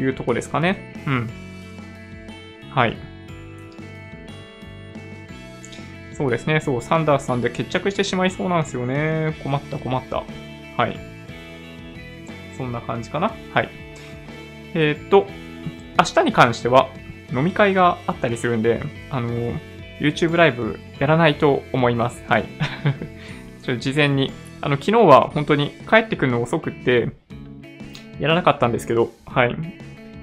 [0.00, 0.94] いうとこですかね。
[1.06, 1.30] うん。
[2.70, 2.96] はい。
[6.14, 6.60] そうですね。
[6.60, 9.36] そう、サンダースさんで決着してしまいそうなんですよね。
[9.42, 10.22] 困った困った。
[10.76, 10.96] はい。
[12.56, 13.32] そんな感じかな。
[13.52, 13.81] はい。
[14.74, 15.26] えー、っと、
[15.98, 16.88] 明日に関しては
[17.32, 19.28] 飲み会があったりするんで、あの、
[20.00, 22.22] YouTube ライブやらないと思います。
[22.28, 22.44] はい。
[23.62, 24.32] ちょっと事前に。
[24.60, 27.10] あの、昨日は本当に帰ってくるの遅くって、
[28.20, 29.56] やらなかったんですけど、はい。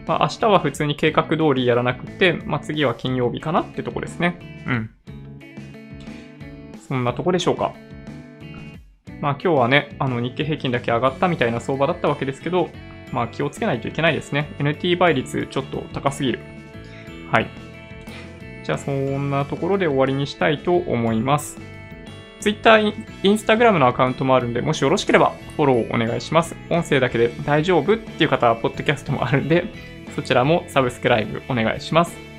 [0.07, 4.37] まあ、明日は普通に計画通りやらなくて、まあ、次は金曜日かなってとこですね。
[4.65, 4.89] うん。
[6.87, 7.73] そんなとこでしょうか。
[9.21, 12.69] まあ今日はね、あの日経平均だけ上がったみたいな相場だったわけですけど、
[13.11, 14.53] まあ気をつけないといけないですね。
[14.59, 16.39] NT 倍率ちょっと高すぎる。
[17.31, 17.47] はい。
[18.63, 21.57] じゃあそんなところで終わりにしたいと思います。
[22.39, 22.75] Twitter、
[23.23, 26.55] Instagram のアカウントもあるんで、もしよろしければフォローお願いします。
[26.69, 29.65] 音声だけで大丈夫っていう方は、ポッドキャストもあるんで、
[30.15, 32.29] そちらもサブスクライブお願いします。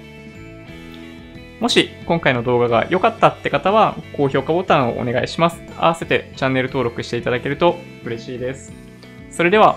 [1.60, 5.62] もし今回の動画が良かったって方は高評価ボタンをお願いします。
[5.76, 8.72] 合わせてチャンネル登録していただけると嬉しいです。
[9.30, 9.76] それでは